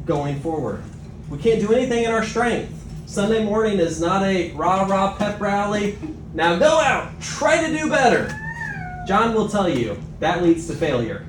going 0.06 0.38
forward. 0.38 0.84
We 1.30 1.38
can't 1.38 1.60
do 1.60 1.72
anything 1.72 2.04
in 2.04 2.10
our 2.10 2.24
strength. 2.24 2.74
Sunday 3.06 3.44
morning 3.44 3.78
is 3.78 4.00
not 4.00 4.24
a 4.24 4.50
rah 4.52 4.84
rah 4.84 5.14
pep 5.16 5.40
rally. 5.40 5.96
Now 6.34 6.58
go 6.58 6.80
out, 6.80 7.12
try 7.20 7.64
to 7.64 7.76
do 7.76 7.88
better. 7.88 8.36
John 9.06 9.32
will 9.34 9.48
tell 9.48 9.68
you 9.68 9.96
that 10.18 10.42
leads 10.42 10.66
to 10.66 10.74
failure. 10.74 11.24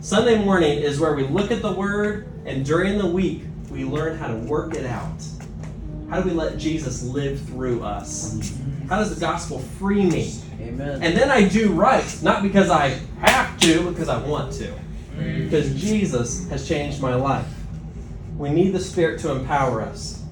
Sunday 0.00 0.42
morning 0.42 0.78
is 0.78 0.98
where 0.98 1.14
we 1.14 1.24
look 1.24 1.50
at 1.50 1.60
the 1.60 1.72
Word, 1.72 2.26
and 2.46 2.64
during 2.64 2.98
the 2.98 3.06
week, 3.06 3.42
we 3.70 3.84
learn 3.84 4.16
how 4.16 4.28
to 4.28 4.34
work 4.34 4.74
it 4.74 4.86
out. 4.86 5.22
How 6.08 6.22
do 6.22 6.28
we 6.28 6.34
let 6.34 6.56
Jesus 6.56 7.02
live 7.02 7.40
through 7.42 7.82
us? 7.82 8.56
How 8.88 8.96
does 8.96 9.14
the 9.14 9.20
gospel 9.20 9.58
free 9.58 10.06
me? 10.06 10.34
Amen. 10.60 11.02
And 11.02 11.16
then 11.16 11.30
I 11.30 11.46
do 11.46 11.72
right, 11.72 12.18
not 12.22 12.42
because 12.42 12.70
I 12.70 12.98
have 13.20 13.58
to, 13.60 13.90
because 13.90 14.08
I 14.08 14.20
want 14.26 14.52
to. 14.54 14.72
Because 15.16 15.74
Jesus 15.80 16.48
has 16.48 16.66
changed 16.66 17.00
my 17.02 17.14
life. 17.14 17.46
We 18.40 18.48
need 18.48 18.72
the 18.72 18.80
Spirit 18.80 19.20
to 19.20 19.32
empower 19.32 19.82
us. 19.82 20.24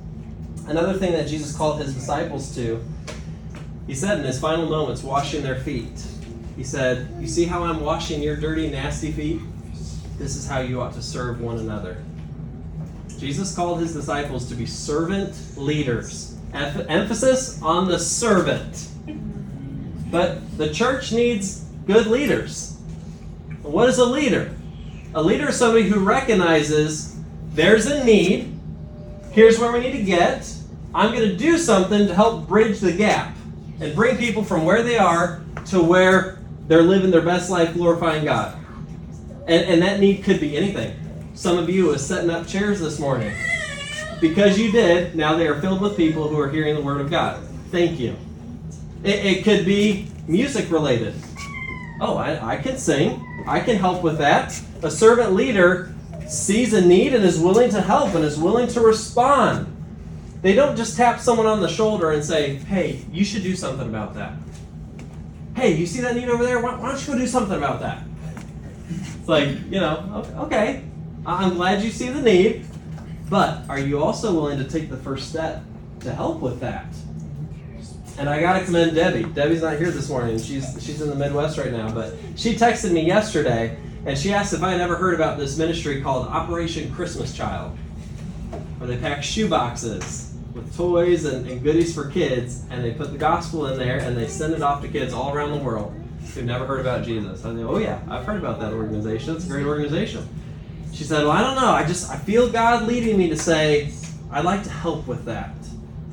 Another 0.66 0.94
thing 0.94 1.12
that 1.12 1.29
Jesus 1.29 1.55
called 1.55 1.79
his 1.79 1.92
disciples 1.92 2.55
to, 2.55 2.83
he 3.87 3.94
said 3.94 4.21
in 4.21 4.25
his 4.25 4.40
final 4.40 4.64
moments, 4.64 5.03
washing 5.03 5.42
their 5.42 5.57
feet. 5.57 6.03
He 6.57 6.64
said, 6.64 7.11
You 7.21 7.29
see 7.29 7.44
how 7.44 7.64
I'm 7.64 7.81
washing 7.81 8.23
your 8.23 8.35
dirty, 8.35 8.71
nasty 8.71 9.12
feet? 9.12 9.42
This 10.16 10.37
is 10.37 10.49
how 10.49 10.61
you 10.61 10.81
ought 10.81 10.94
to 10.94 11.03
serve 11.03 11.42
one 11.42 11.59
another. 11.59 12.03
Jesus 13.18 13.55
called 13.55 13.81
his 13.81 13.92
disciples 13.92 14.49
to 14.49 14.55
be 14.55 14.64
servant 14.64 15.59
leaders. 15.59 16.35
Emph- 16.53 16.87
emphasis 16.88 17.61
on 17.61 17.88
the 17.88 17.99
servant. 17.99 18.88
But 20.11 20.57
the 20.57 20.73
church 20.73 21.12
needs 21.12 21.66
good 21.87 22.07
leaders. 22.07 22.79
What 23.61 23.90
is 23.90 23.99
a 23.99 24.07
leader? 24.07 24.57
A 25.14 25.23
leader 25.23 25.51
is 25.51 25.57
somebody 25.57 25.90
who 25.90 26.01
recognizes 26.01 27.17
there's 27.59 27.87
a 27.87 28.05
need, 28.05 28.57
here's 29.33 29.59
where 29.59 29.73
we 29.73 29.81
need 29.81 29.90
to 29.90 30.05
get, 30.05 30.49
I'm 30.94 31.12
going 31.12 31.29
to 31.29 31.37
do 31.37 31.59
something 31.59 32.07
to 32.07 32.14
help 32.14 32.47
bridge 32.47 32.79
the 32.79 32.92
gap 32.92 33.37
and 33.81 33.97
bring 33.97 34.16
people 34.16 34.44
from 34.44 34.64
where 34.64 34.85
they 34.85 34.97
are 34.97 35.42
to 35.66 35.83
where 35.83 36.38
they're 36.68 36.85
living 36.85 37.11
their 37.11 37.23
best 37.23 37.51
life 37.51 37.75
glorifying 37.75 38.25
God. 38.25 38.57
And, 39.49 39.64
and 39.64 39.83
that 39.83 39.99
need 39.99 40.23
could 40.23 40.38
be 40.38 40.57
anything. 40.57 40.97
Some 41.35 41.59
of 41.59 41.68
you 41.68 41.92
are 41.92 41.99
setting 41.99 42.31
up 42.31 42.47
chairs 42.47 42.79
this 42.79 43.01
morning. 43.01 43.35
Because 44.21 44.57
you 44.57 44.71
did, 44.71 45.16
now 45.16 45.35
they 45.35 45.49
are 45.49 45.61
filled 45.61 45.81
with 45.81 45.97
people 45.97 46.29
who 46.29 46.38
are 46.38 46.49
hearing 46.49 46.77
the 46.77 46.81
Word 46.81 47.01
of 47.01 47.11
God. 47.11 47.42
Thank 47.73 47.99
you. 47.99 48.14
It, 49.03 49.27
it 49.27 49.44
could 49.44 49.66
be 49.66 50.07
music 50.29 50.71
related. 50.71 51.14
Oh, 52.01 52.16
I, 52.18 52.55
I 52.55 52.57
can 52.59 52.79
sing. 52.79 53.44
I 53.49 53.59
can 53.59 53.77
help 53.79 54.05
with 54.05 54.18
that. 54.18 54.61
A 54.85 54.90
servant 54.90 55.33
leader 55.33 55.92
sees 56.29 56.73
a 56.73 56.81
need 56.81 57.14
and 57.14 57.25
is 57.25 57.41
willing 57.41 57.71
to 57.71 57.81
help 57.81 58.14
and 58.14 58.25
is 58.25 58.38
willing 58.38 58.69
to 58.69 58.81
respond. 58.81 59.75
They 60.43 60.55
don't 60.55 60.77
just 60.77 60.97
tap 60.97 61.21
someone 61.21 61.47
on 61.47 61.61
the 61.61 61.69
shoulder 61.69 62.12
and 62.12 62.25
say, 62.25 62.55
hey, 62.55 63.05
you 63.11 63.25
should 63.25 63.43
do 63.43 63.57
something 63.57 63.88
about 63.88 64.14
that. 64.14 64.35
Hey, 65.57 65.75
you 65.75 65.87
see 65.87 66.01
that 66.03 66.14
need 66.14 66.29
over 66.29 66.45
there? 66.45 66.61
Why, 66.61 66.77
why 66.77 66.91
don't 66.91 67.01
you 67.01 67.14
go 67.14 67.19
do 67.19 67.27
something 67.27 67.57
about 67.57 67.81
that? 67.81 68.05
It's 68.88 69.29
like, 69.29 69.49
you 69.49 69.81
know, 69.81 70.25
okay, 70.37 70.85
I'm 71.27 71.55
glad 71.55 71.83
you 71.83 71.91
see 71.91 72.09
the 72.11 72.23
need, 72.23 72.64
but 73.29 73.69
are 73.69 73.79
you 73.79 74.01
also 74.03 74.33
willing 74.33 74.59
to 74.59 74.64
take 74.64 74.88
the 74.88 74.97
first 74.97 75.29
step 75.29 75.64
to 76.01 76.14
help 76.14 76.41
with 76.41 76.61
that? 76.61 76.87
And 78.18 78.28
I 78.28 78.40
gotta 78.40 78.64
commend 78.64 78.94
Debbie. 78.94 79.24
Debbie's 79.24 79.62
not 79.62 79.78
here 79.78 79.90
this 79.90 80.09
morning. 80.09 80.38
She's 80.38 80.76
she's 80.85 81.00
in 81.00 81.09
the 81.09 81.14
Midwest 81.14 81.57
right 81.57 81.72
now, 81.72 81.90
but 81.90 82.14
she 82.37 82.54
texted 82.54 82.92
me 82.92 83.07
yesterday 83.07 83.78
and 84.07 84.16
she 84.18 84.33
asked 84.33 84.52
if 84.52 84.62
I 84.62 84.72
had 84.72 84.81
ever 84.81 84.96
heard 84.96 85.14
about 85.14 85.38
this 85.38 85.59
ministry 85.59 86.00
called 86.00 86.26
Operation 86.28 86.92
Christmas 86.94 87.37
Child, 87.37 87.76
where 88.78 88.88
they 88.88 88.96
pack 88.96 89.22
shoe 89.22 89.48
boxes 89.48 90.35
with 90.54 90.76
toys 90.76 91.24
and, 91.24 91.46
and 91.46 91.62
goodies 91.62 91.94
for 91.94 92.11
kids, 92.11 92.64
and 92.70 92.83
they 92.83 92.92
put 92.92 93.12
the 93.12 93.18
gospel 93.18 93.66
in 93.66 93.78
there 93.78 93.98
and 93.98 94.16
they 94.16 94.26
send 94.26 94.54
it 94.54 94.62
off 94.62 94.83
to 94.83 94.88
kids 94.88 95.12
all 95.12 95.33
around 95.33 95.52
the 95.52 95.64
world 95.64 95.94
who've 96.35 96.44
never 96.44 96.66
heard 96.66 96.81
about 96.81 97.04
Jesus. 97.04 97.44
I 97.44 97.54
go, 97.54 97.68
oh 97.68 97.78
yeah, 97.78 98.00
I've 98.09 98.24
heard 98.24 98.38
about 98.38 98.61
that 98.61 98.72
organization. 98.72 99.37
It's 99.37 99.44
a 99.44 99.48
great 99.48 99.66
organization. 99.66 100.28
She 100.92 101.04
said, 101.04 101.22
well, 101.22 101.33
I 101.33 101.42
don't 101.42 101.57
know. 101.57 101.70
I 101.70 101.87
just 101.87 102.11
I 102.11 102.16
feel 102.16 102.50
God 102.50 102.87
leading 102.87 103.18
me 103.18 103.28
to 103.28 103.37
say 103.37 103.92
I'd 104.31 104.44
like 104.44 104.62
to 104.64 104.70
help 104.70 105.07
with 105.07 105.24
that. 105.26 105.50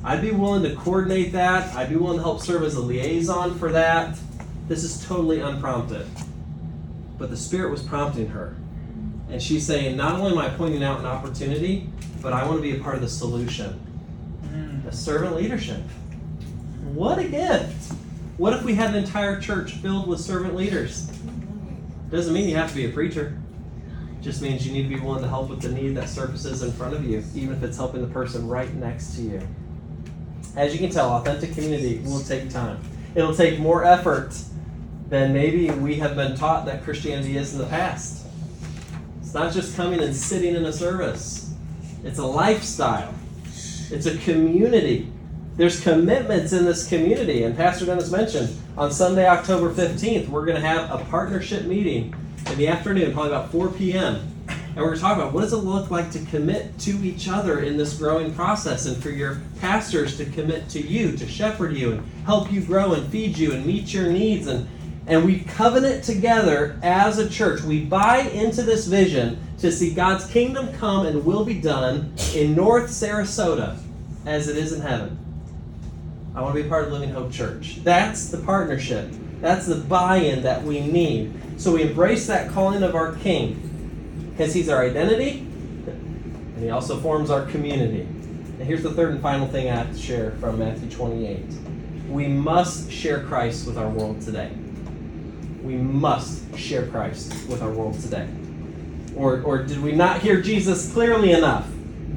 I'd 0.06 0.22
be 0.22 0.30
willing 0.30 0.62
to 0.62 0.72
coordinate 0.76 1.32
that. 1.32 1.74
I'd 1.74 1.88
be 1.88 1.96
willing 1.96 2.18
to 2.18 2.22
help 2.22 2.40
serve 2.40 2.62
as 2.62 2.76
a 2.76 2.80
liaison 2.80 3.58
for 3.58 3.72
that. 3.72 4.16
This 4.68 4.84
is 4.84 5.04
totally 5.04 5.40
unprompted. 5.40 6.06
But 7.18 7.30
the 7.30 7.36
Spirit 7.36 7.72
was 7.72 7.82
prompting 7.82 8.28
her. 8.28 8.54
And 9.28 9.42
she's 9.42 9.66
saying, 9.66 9.96
not 9.96 10.20
only 10.20 10.30
am 10.30 10.38
I 10.38 10.48
pointing 10.50 10.84
out 10.84 11.00
an 11.00 11.06
opportunity, 11.06 11.90
but 12.22 12.32
I 12.32 12.46
want 12.46 12.58
to 12.58 12.62
be 12.62 12.78
a 12.78 12.80
part 12.80 12.94
of 12.94 13.00
the 13.00 13.08
solution. 13.08 13.80
Mm. 14.44 14.86
A 14.86 14.92
servant 14.92 15.34
leadership. 15.34 15.82
What 16.84 17.18
a 17.18 17.28
gift! 17.28 17.92
What 18.36 18.52
if 18.52 18.62
we 18.62 18.74
had 18.74 18.90
an 18.90 19.02
entire 19.02 19.40
church 19.40 19.72
filled 19.72 20.06
with 20.06 20.20
servant 20.20 20.54
leaders? 20.54 21.10
Doesn't 22.10 22.32
mean 22.32 22.48
you 22.48 22.54
have 22.54 22.70
to 22.70 22.76
be 22.76 22.86
a 22.86 22.90
preacher. 22.90 23.36
Just 24.22 24.40
means 24.40 24.64
you 24.64 24.72
need 24.72 24.84
to 24.84 24.88
be 24.88 25.00
willing 25.00 25.22
to 25.22 25.28
help 25.28 25.50
with 25.50 25.62
the 25.62 25.70
need 25.70 25.96
that 25.96 26.08
surfaces 26.08 26.62
in 26.62 26.70
front 26.70 26.94
of 26.94 27.04
you, 27.04 27.24
even 27.34 27.56
if 27.56 27.64
it's 27.64 27.76
helping 27.76 28.02
the 28.02 28.12
person 28.14 28.46
right 28.46 28.72
next 28.74 29.16
to 29.16 29.22
you. 29.22 29.42
As 30.56 30.72
you 30.72 30.78
can 30.78 30.90
tell, 30.90 31.10
authentic 31.12 31.54
community 31.54 31.98
will 32.04 32.20
take 32.20 32.50
time. 32.50 32.80
It'll 33.14 33.34
take 33.34 33.58
more 33.58 33.84
effort 33.84 34.36
than 35.08 35.32
maybe 35.32 35.70
we 35.70 35.96
have 35.96 36.16
been 36.16 36.36
taught 36.36 36.66
that 36.66 36.82
Christianity 36.82 37.36
is 37.36 37.52
in 37.52 37.58
the 37.58 37.66
past. 37.66 38.26
It's 39.20 39.34
not 39.34 39.52
just 39.52 39.76
coming 39.76 40.00
and 40.00 40.14
sitting 40.14 40.54
in 40.54 40.64
a 40.64 40.72
service, 40.72 41.52
it's 42.04 42.18
a 42.18 42.26
lifestyle, 42.26 43.14
it's 43.90 44.06
a 44.06 44.16
community. 44.18 45.12
There's 45.56 45.80
commitments 45.80 46.52
in 46.52 46.66
this 46.66 46.86
community. 46.86 47.44
And 47.44 47.56
Pastor 47.56 47.86
Dennis 47.86 48.10
mentioned 48.10 48.54
on 48.76 48.92
Sunday, 48.92 49.26
October 49.26 49.72
15th, 49.72 50.28
we're 50.28 50.44
going 50.44 50.60
to 50.60 50.66
have 50.66 50.90
a 50.90 51.02
partnership 51.06 51.64
meeting 51.64 52.14
in 52.50 52.58
the 52.58 52.68
afternoon, 52.68 53.14
probably 53.14 53.30
about 53.30 53.50
4 53.50 53.70
p.m. 53.70 54.35
And 54.76 54.84
we're 54.84 54.98
talking 54.98 55.22
about 55.22 55.32
what 55.32 55.40
does 55.40 55.54
it 55.54 55.56
look 55.56 55.90
like 55.90 56.10
to 56.10 56.18
commit 56.26 56.78
to 56.80 56.90
each 57.02 57.28
other 57.28 57.60
in 57.60 57.78
this 57.78 57.96
growing 57.96 58.34
process 58.34 58.84
and 58.84 59.02
for 59.02 59.08
your 59.08 59.40
pastors 59.58 60.18
to 60.18 60.26
commit 60.26 60.68
to 60.68 60.86
you, 60.86 61.16
to 61.16 61.26
shepherd 61.26 61.74
you 61.74 61.92
and 61.92 62.06
help 62.26 62.52
you 62.52 62.60
grow 62.60 62.92
and 62.92 63.10
feed 63.10 63.38
you 63.38 63.52
and 63.52 63.64
meet 63.64 63.94
your 63.94 64.12
needs. 64.12 64.46
And, 64.46 64.68
and 65.06 65.24
we 65.24 65.40
covenant 65.40 66.04
together 66.04 66.78
as 66.82 67.16
a 67.16 67.26
church. 67.26 67.62
We 67.62 67.86
buy 67.86 68.18
into 68.18 68.62
this 68.62 68.86
vision 68.86 69.38
to 69.60 69.72
see 69.72 69.94
God's 69.94 70.26
kingdom 70.26 70.70
come 70.74 71.06
and 71.06 71.24
will 71.24 71.46
be 71.46 71.58
done 71.58 72.12
in 72.34 72.54
North 72.54 72.90
Sarasota 72.90 73.78
as 74.26 74.46
it 74.46 74.58
is 74.58 74.74
in 74.74 74.82
heaven. 74.82 75.18
I 76.34 76.42
want 76.42 76.54
to 76.54 76.62
be 76.62 76.68
part 76.68 76.84
of 76.84 76.92
Living 76.92 77.08
Hope 77.08 77.32
Church. 77.32 77.82
That's 77.82 78.28
the 78.28 78.38
partnership. 78.38 79.10
That's 79.40 79.66
the 79.66 79.76
buy 79.76 80.16
in 80.16 80.42
that 80.42 80.62
we 80.62 80.80
need. 80.80 81.32
So 81.56 81.72
we 81.72 81.82
embrace 81.82 82.26
that 82.26 82.50
calling 82.50 82.82
of 82.82 82.94
our 82.94 83.14
King 83.16 83.65
because 84.36 84.52
he's 84.52 84.68
our 84.68 84.84
identity 84.84 85.38
and 85.86 86.58
he 86.62 86.68
also 86.68 86.98
forms 87.00 87.30
our 87.30 87.46
community. 87.46 88.02
And 88.02 88.62
here's 88.62 88.82
the 88.82 88.90
third 88.90 89.12
and 89.12 89.22
final 89.22 89.46
thing 89.48 89.70
I 89.70 89.76
have 89.76 89.92
to 89.92 89.98
share 89.98 90.32
from 90.32 90.58
Matthew 90.58 90.90
28. 90.90 91.42
We 92.10 92.28
must 92.28 92.90
share 92.90 93.22
Christ 93.24 93.66
with 93.66 93.78
our 93.78 93.88
world 93.88 94.20
today. 94.20 94.50
We 95.62 95.76
must 95.76 96.54
share 96.56 96.86
Christ 96.86 97.32
with 97.48 97.62
our 97.62 97.70
world 97.70 97.98
today. 97.98 98.28
Or, 99.16 99.40
or 99.40 99.62
did 99.62 99.82
we 99.82 99.92
not 99.92 100.20
hear 100.20 100.42
Jesus 100.42 100.92
clearly 100.92 101.32
enough? 101.32 101.66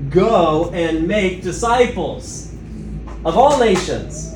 Go 0.10 0.72
and 0.72 1.08
make 1.08 1.42
disciples 1.42 2.54
of 3.24 3.38
all 3.38 3.58
nations, 3.60 4.36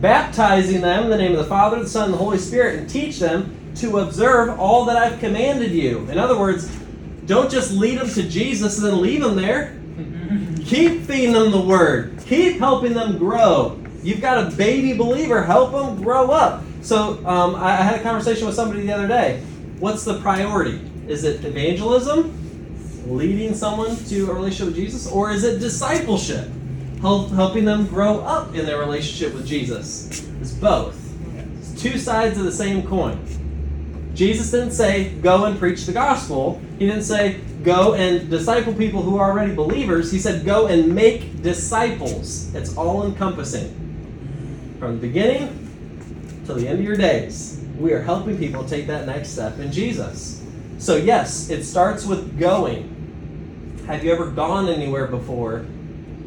baptizing 0.00 0.82
them 0.82 1.04
in 1.04 1.10
the 1.10 1.18
name 1.18 1.32
of 1.32 1.38
the 1.38 1.44
Father, 1.44 1.80
the 1.80 1.88
Son, 1.88 2.06
and 2.06 2.14
the 2.14 2.18
Holy 2.18 2.38
Spirit, 2.38 2.78
and 2.78 2.88
teach 2.88 3.18
them 3.18 3.56
to 3.76 3.98
observe 3.98 4.58
all 4.58 4.84
that 4.84 4.96
I've 4.96 5.18
commanded 5.18 5.72
you. 5.72 6.08
In 6.10 6.18
other 6.18 6.38
words, 6.38 6.68
don't 7.28 7.50
just 7.50 7.72
lead 7.72 7.98
them 7.98 8.08
to 8.08 8.22
Jesus 8.26 8.78
and 8.78 8.86
then 8.86 9.02
leave 9.02 9.22
them 9.22 9.36
there. 9.36 9.76
Keep 10.64 11.02
feeding 11.02 11.34
them 11.34 11.50
the 11.50 11.60
word. 11.60 12.18
Keep 12.26 12.58
helping 12.58 12.94
them 12.94 13.18
grow. 13.18 13.78
You've 14.02 14.22
got 14.22 14.50
a 14.50 14.56
baby 14.56 14.96
believer. 14.96 15.42
Help 15.42 15.72
them 15.72 16.02
grow 16.02 16.30
up. 16.30 16.64
So 16.80 17.24
um, 17.26 17.54
I 17.54 17.76
had 17.76 18.00
a 18.00 18.02
conversation 18.02 18.46
with 18.46 18.54
somebody 18.54 18.86
the 18.86 18.92
other 18.92 19.06
day. 19.06 19.42
What's 19.78 20.04
the 20.04 20.20
priority? 20.20 20.80
Is 21.06 21.24
it 21.24 21.44
evangelism, 21.44 22.32
leading 23.06 23.54
someone 23.54 23.96
to 23.96 24.30
a 24.30 24.34
relationship 24.34 24.74
with 24.74 24.76
Jesus, 24.76 25.10
or 25.10 25.30
is 25.30 25.44
it 25.44 25.58
discipleship, 25.58 26.48
help, 27.00 27.30
helping 27.30 27.64
them 27.66 27.86
grow 27.86 28.20
up 28.20 28.54
in 28.54 28.64
their 28.64 28.78
relationship 28.78 29.34
with 29.34 29.46
Jesus? 29.46 30.26
It's 30.40 30.52
both. 30.52 30.98
It's 31.58 31.80
two 31.80 31.98
sides 31.98 32.38
of 32.38 32.44
the 32.44 32.52
same 32.52 32.86
coin. 32.86 33.22
Jesus 34.18 34.50
didn't 34.50 34.72
say, 34.72 35.10
go 35.22 35.44
and 35.44 35.56
preach 35.60 35.86
the 35.86 35.92
gospel. 35.92 36.60
He 36.80 36.86
didn't 36.86 37.04
say, 37.04 37.40
go 37.62 37.94
and 37.94 38.28
disciple 38.28 38.74
people 38.74 39.00
who 39.00 39.16
are 39.16 39.30
already 39.30 39.54
believers. 39.54 40.10
He 40.10 40.18
said, 40.18 40.44
go 40.44 40.66
and 40.66 40.92
make 40.92 41.40
disciples. 41.40 42.52
It's 42.52 42.76
all 42.76 43.06
encompassing. 43.06 43.70
From 44.80 44.96
the 44.96 45.06
beginning 45.06 46.42
till 46.46 46.56
the 46.56 46.66
end 46.66 46.80
of 46.80 46.84
your 46.84 46.96
days, 46.96 47.64
we 47.78 47.92
are 47.92 48.02
helping 48.02 48.36
people 48.36 48.64
take 48.64 48.88
that 48.88 49.06
next 49.06 49.28
step 49.28 49.56
in 49.60 49.70
Jesus. 49.70 50.44
So, 50.78 50.96
yes, 50.96 51.48
it 51.48 51.62
starts 51.62 52.04
with 52.04 52.40
going. 52.40 53.84
Have 53.86 54.02
you 54.02 54.10
ever 54.10 54.32
gone 54.32 54.68
anywhere 54.68 55.06
before 55.06 55.58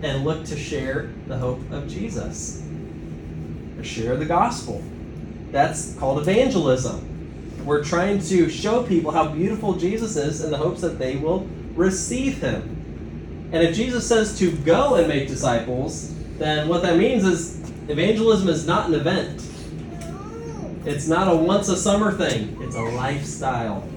and 0.02 0.24
looked 0.24 0.48
to 0.48 0.58
share 0.58 1.12
the 1.28 1.38
hope 1.38 1.60
of 1.72 1.90
Jesus? 1.90 2.66
Or 3.78 3.84
share 3.84 4.16
the 4.16 4.24
gospel? 4.24 4.82
That's 5.52 5.94
called 5.96 6.20
evangelism. 6.20 7.10
We're 7.72 7.86
trying 7.86 8.20
to 8.24 8.50
show 8.50 8.84
people 8.84 9.12
how 9.12 9.30
beautiful 9.30 9.76
Jesus 9.76 10.18
is 10.18 10.44
in 10.44 10.52
the 10.52 10.58
hopes 10.58 10.82
that 10.82 11.00
they 11.00 11.16
will 11.16 11.48
receive 11.74 12.42
him. 12.42 13.50
And 13.54 13.64
if 13.64 13.74
Jesus 13.74 14.06
says 14.06 14.38
to 14.40 14.52
go 14.52 14.96
and 14.96 15.08
make 15.08 15.30
disciples, 15.30 16.14
then 16.38 16.68
what 16.68 16.82
that 16.82 16.98
means 16.98 17.24
is 17.24 17.62
evangelism 17.88 18.50
is 18.50 18.68
not 18.68 18.90
an 18.90 18.96
event. 18.96 19.42
It's 20.86 21.08
not 21.08 21.32
a 21.32 21.36
once 21.38 21.70
a 21.70 21.78
summer 21.78 22.12
thing, 22.12 22.58
it's 22.62 22.76
a 22.76 22.82
lifestyle. 22.82 23.88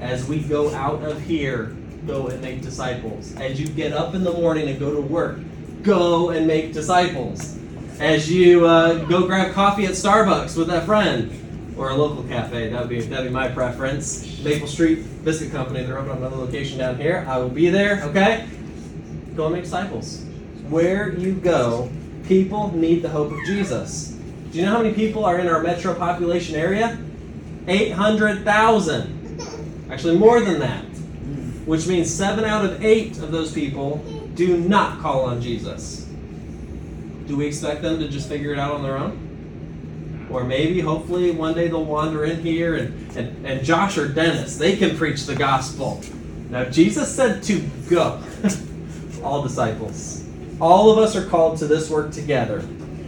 As 0.00 0.26
we 0.26 0.40
go 0.40 0.74
out 0.74 1.00
of 1.04 1.22
here, 1.22 1.76
go 2.08 2.26
and 2.26 2.42
make 2.42 2.60
disciples. 2.60 3.36
As 3.36 3.60
you 3.60 3.68
get 3.68 3.92
up 3.92 4.16
in 4.16 4.24
the 4.24 4.32
morning 4.32 4.68
and 4.68 4.80
go 4.80 4.92
to 4.92 5.00
work, 5.00 5.38
go 5.84 6.30
and 6.30 6.44
make 6.44 6.72
disciples. 6.72 7.56
As 8.00 8.28
you 8.28 8.66
uh, 8.66 9.04
go 9.04 9.28
grab 9.28 9.54
coffee 9.54 9.84
at 9.84 9.92
Starbucks 9.92 10.56
with 10.56 10.66
that 10.66 10.86
friend, 10.86 11.45
or 11.76 11.90
a 11.90 11.94
local 11.94 12.22
cafe. 12.24 12.68
That 12.70 12.80
would 12.80 12.88
be 12.88 13.00
that'd 13.00 13.26
be 13.26 13.32
my 13.32 13.48
preference. 13.48 14.42
Maple 14.42 14.66
Street 14.66 15.24
Biscuit 15.24 15.52
Company. 15.52 15.82
They're 15.82 15.98
opening 15.98 16.12
up 16.12 16.18
another 16.18 16.36
location 16.36 16.78
down 16.78 16.96
here. 16.96 17.26
I 17.28 17.38
will 17.38 17.48
be 17.48 17.68
there. 17.68 18.02
Okay. 18.04 18.48
Go 19.34 19.46
and 19.46 19.54
make 19.54 19.64
disciples. 19.64 20.24
Where 20.68 21.12
you 21.12 21.34
go, 21.34 21.90
people 22.24 22.74
need 22.74 23.02
the 23.02 23.08
hope 23.08 23.32
of 23.32 23.38
Jesus. 23.44 24.18
Do 24.50 24.58
you 24.58 24.64
know 24.64 24.72
how 24.72 24.82
many 24.82 24.94
people 24.94 25.24
are 25.24 25.38
in 25.38 25.48
our 25.48 25.62
metro 25.62 25.94
population 25.94 26.56
area? 26.56 26.98
Eight 27.68 27.92
hundred 27.92 28.44
thousand. 28.44 29.12
Actually, 29.90 30.18
more 30.18 30.40
than 30.40 30.58
that. 30.60 30.84
Which 31.66 31.86
means 31.86 32.12
seven 32.12 32.44
out 32.44 32.64
of 32.64 32.84
eight 32.84 33.18
of 33.18 33.32
those 33.32 33.52
people 33.52 33.96
do 34.34 34.56
not 34.56 35.00
call 35.00 35.24
on 35.24 35.42
Jesus. 35.42 36.08
Do 37.26 37.36
we 37.36 37.46
expect 37.46 37.82
them 37.82 37.98
to 37.98 38.08
just 38.08 38.28
figure 38.28 38.52
it 38.52 38.58
out 38.58 38.72
on 38.72 38.82
their 38.82 38.96
own? 38.96 39.25
Or 40.30 40.44
maybe, 40.44 40.80
hopefully, 40.80 41.30
one 41.30 41.54
day 41.54 41.68
they'll 41.68 41.84
wander 41.84 42.24
in 42.24 42.40
here 42.40 42.76
and, 42.76 43.16
and, 43.16 43.46
and 43.46 43.64
Josh 43.64 43.96
or 43.96 44.08
Dennis, 44.08 44.58
they 44.58 44.76
can 44.76 44.96
preach 44.96 45.24
the 45.24 45.34
gospel. 45.34 46.02
Now, 46.50 46.64
Jesus 46.64 47.14
said 47.14 47.42
to 47.44 47.60
go. 47.88 48.22
All 49.22 49.42
disciples. 49.42 50.24
All 50.60 50.90
of 50.90 50.98
us 50.98 51.14
are 51.16 51.26
called 51.26 51.58
to 51.58 51.66
this 51.66 51.90
work 51.90 52.12
together. 52.12 52.60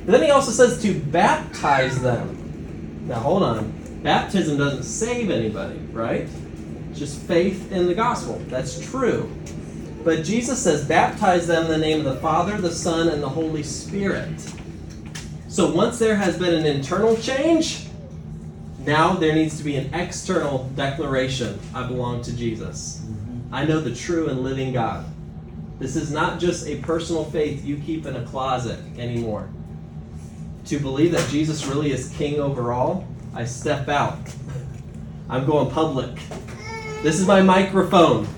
But 0.04 0.12
then 0.12 0.22
he 0.22 0.30
also 0.30 0.50
says 0.50 0.80
to 0.82 0.98
baptize 0.98 2.00
them. 2.00 3.06
Now 3.06 3.20
hold 3.20 3.42
on. 3.42 3.72
Baptism 4.02 4.58
doesn't 4.58 4.84
save 4.84 5.30
anybody, 5.30 5.78
right? 5.92 6.28
It's 6.90 6.98
just 6.98 7.20
faith 7.22 7.72
in 7.72 7.86
the 7.86 7.94
gospel. 7.94 8.40
That's 8.48 8.78
true. 8.90 9.30
But 10.04 10.24
Jesus 10.24 10.62
says, 10.62 10.86
baptize 10.86 11.46
them 11.46 11.64
in 11.64 11.70
the 11.70 11.78
name 11.78 11.98
of 11.98 12.04
the 12.04 12.20
Father, 12.20 12.58
the 12.58 12.70
Son, 12.70 13.08
and 13.08 13.22
the 13.22 13.28
Holy 13.28 13.62
Spirit. 13.62 14.30
So 15.48 15.70
once 15.70 15.98
there 15.98 16.14
has 16.14 16.38
been 16.38 16.52
an 16.52 16.66
internal 16.66 17.16
change, 17.16 17.86
now 18.84 19.14
there 19.14 19.34
needs 19.34 19.56
to 19.56 19.64
be 19.64 19.76
an 19.76 19.92
external 19.94 20.64
declaration 20.76 21.58
I 21.74 21.86
belong 21.86 22.20
to 22.22 22.36
Jesus. 22.36 23.02
Mm-hmm. 23.02 23.54
I 23.54 23.64
know 23.64 23.80
the 23.80 23.94
true 23.94 24.28
and 24.28 24.40
living 24.40 24.74
God. 24.74 25.06
This 25.78 25.96
is 25.96 26.10
not 26.10 26.38
just 26.38 26.66
a 26.66 26.76
personal 26.80 27.24
faith 27.24 27.64
you 27.64 27.78
keep 27.78 28.04
in 28.04 28.16
a 28.16 28.24
closet 28.26 28.78
anymore. 28.98 29.48
To 30.66 30.78
believe 30.78 31.12
that 31.12 31.26
Jesus 31.30 31.64
really 31.64 31.92
is 31.92 32.10
king 32.10 32.40
over 32.40 32.74
all, 32.74 33.08
I 33.34 33.46
step 33.46 33.88
out. 33.88 34.18
I'm 35.30 35.46
going 35.46 35.70
public. 35.70 36.14
This 37.02 37.18
is 37.18 37.26
my 37.26 37.40
microphone. 37.40 38.28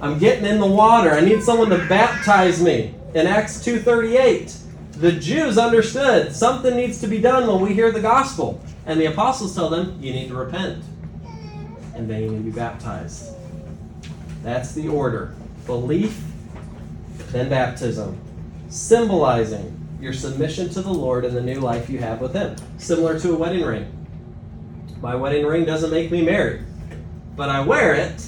I'm 0.00 0.20
getting 0.20 0.44
in 0.44 0.60
the 0.60 0.66
water. 0.66 1.10
I 1.10 1.20
need 1.20 1.42
someone 1.42 1.70
to 1.70 1.88
baptize 1.88 2.62
me. 2.62 2.94
In 3.14 3.26
Acts 3.26 3.64
2:38, 3.64 4.56
the 5.00 5.12
Jews 5.12 5.56
understood 5.56 6.36
something 6.36 6.76
needs 6.76 7.00
to 7.00 7.06
be 7.06 7.22
done 7.22 7.46
when 7.46 7.62
we 7.62 7.72
hear 7.72 7.90
the 7.90 8.00
gospel. 8.00 8.62
And 8.84 9.00
the 9.00 9.06
apostles 9.06 9.54
tell 9.54 9.70
them, 9.70 9.98
you 9.98 10.12
need 10.12 10.28
to 10.28 10.34
repent. 10.34 10.84
And 11.94 12.08
then 12.08 12.22
you 12.22 12.30
need 12.30 12.36
to 12.36 12.44
be 12.44 12.50
baptized. 12.50 13.34
That's 14.42 14.72
the 14.72 14.88
order. 14.88 15.34
Belief, 15.64 16.22
then 17.32 17.48
baptism. 17.48 18.18
Symbolizing 18.68 19.74
your 20.02 20.12
submission 20.12 20.68
to 20.70 20.82
the 20.82 20.92
Lord 20.92 21.24
and 21.24 21.34
the 21.34 21.42
new 21.42 21.60
life 21.60 21.88
you 21.88 21.98
have 21.98 22.20
with 22.20 22.34
Him. 22.34 22.56
Similar 22.76 23.18
to 23.20 23.32
a 23.32 23.36
wedding 23.36 23.64
ring. 23.64 24.06
My 25.00 25.14
wedding 25.14 25.46
ring 25.46 25.64
doesn't 25.64 25.90
make 25.90 26.10
me 26.10 26.22
married, 26.22 26.62
but 27.36 27.48
I 27.48 27.60
wear 27.60 27.94
it 27.94 28.22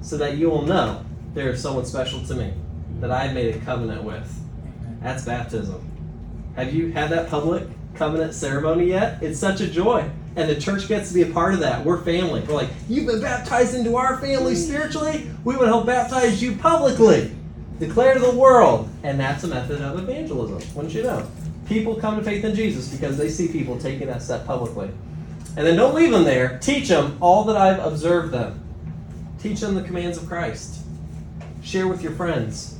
so 0.00 0.16
that 0.16 0.36
you 0.36 0.50
will 0.50 0.62
know 0.62 1.04
there 1.34 1.50
is 1.50 1.62
someone 1.62 1.86
special 1.86 2.24
to 2.26 2.34
me 2.34 2.52
that 3.00 3.12
I 3.12 3.26
have 3.26 3.34
made 3.34 3.54
a 3.54 3.58
covenant 3.60 4.02
with. 4.02 4.28
That's 5.00 5.24
baptism. 5.24 5.91
Have 6.56 6.74
you 6.74 6.92
had 6.92 7.10
that 7.10 7.28
public 7.28 7.66
covenant 7.94 8.34
ceremony 8.34 8.86
yet? 8.86 9.22
It's 9.22 9.38
such 9.38 9.60
a 9.60 9.66
joy. 9.66 10.08
And 10.36 10.48
the 10.48 10.58
church 10.58 10.88
gets 10.88 11.08
to 11.08 11.14
be 11.14 11.22
a 11.22 11.32
part 11.32 11.54
of 11.54 11.60
that. 11.60 11.84
We're 11.84 12.02
family. 12.02 12.40
We're 12.40 12.54
like, 12.54 12.70
you've 12.88 13.06
been 13.06 13.20
baptized 13.20 13.74
into 13.74 13.96
our 13.96 14.18
family 14.18 14.54
spiritually. 14.54 15.30
We 15.44 15.56
would 15.56 15.68
help 15.68 15.86
baptize 15.86 16.42
you 16.42 16.56
publicly. 16.56 17.34
Declare 17.78 18.14
to 18.14 18.20
the 18.20 18.30
world. 18.30 18.88
And 19.02 19.20
that's 19.20 19.44
a 19.44 19.48
method 19.48 19.82
of 19.82 19.98
evangelism, 19.98 20.62
wouldn't 20.74 20.94
you 20.94 21.02
know? 21.02 21.28
People 21.66 21.96
come 21.96 22.16
to 22.16 22.22
faith 22.22 22.44
in 22.44 22.54
Jesus 22.54 22.88
because 22.88 23.18
they 23.18 23.28
see 23.28 23.48
people 23.48 23.78
taking 23.78 24.06
that 24.06 24.22
step 24.22 24.46
publicly. 24.46 24.90
And 25.56 25.66
then 25.66 25.76
don't 25.76 25.94
leave 25.94 26.12
them 26.12 26.24
there. 26.24 26.58
Teach 26.60 26.88
them 26.88 27.18
all 27.20 27.44
that 27.44 27.56
I've 27.56 27.84
observed 27.84 28.32
them. 28.32 28.58
Teach 29.38 29.60
them 29.60 29.74
the 29.74 29.82
commands 29.82 30.16
of 30.16 30.28
Christ. 30.28 30.80
Share 31.62 31.88
with 31.88 32.02
your 32.02 32.12
friends. 32.12 32.78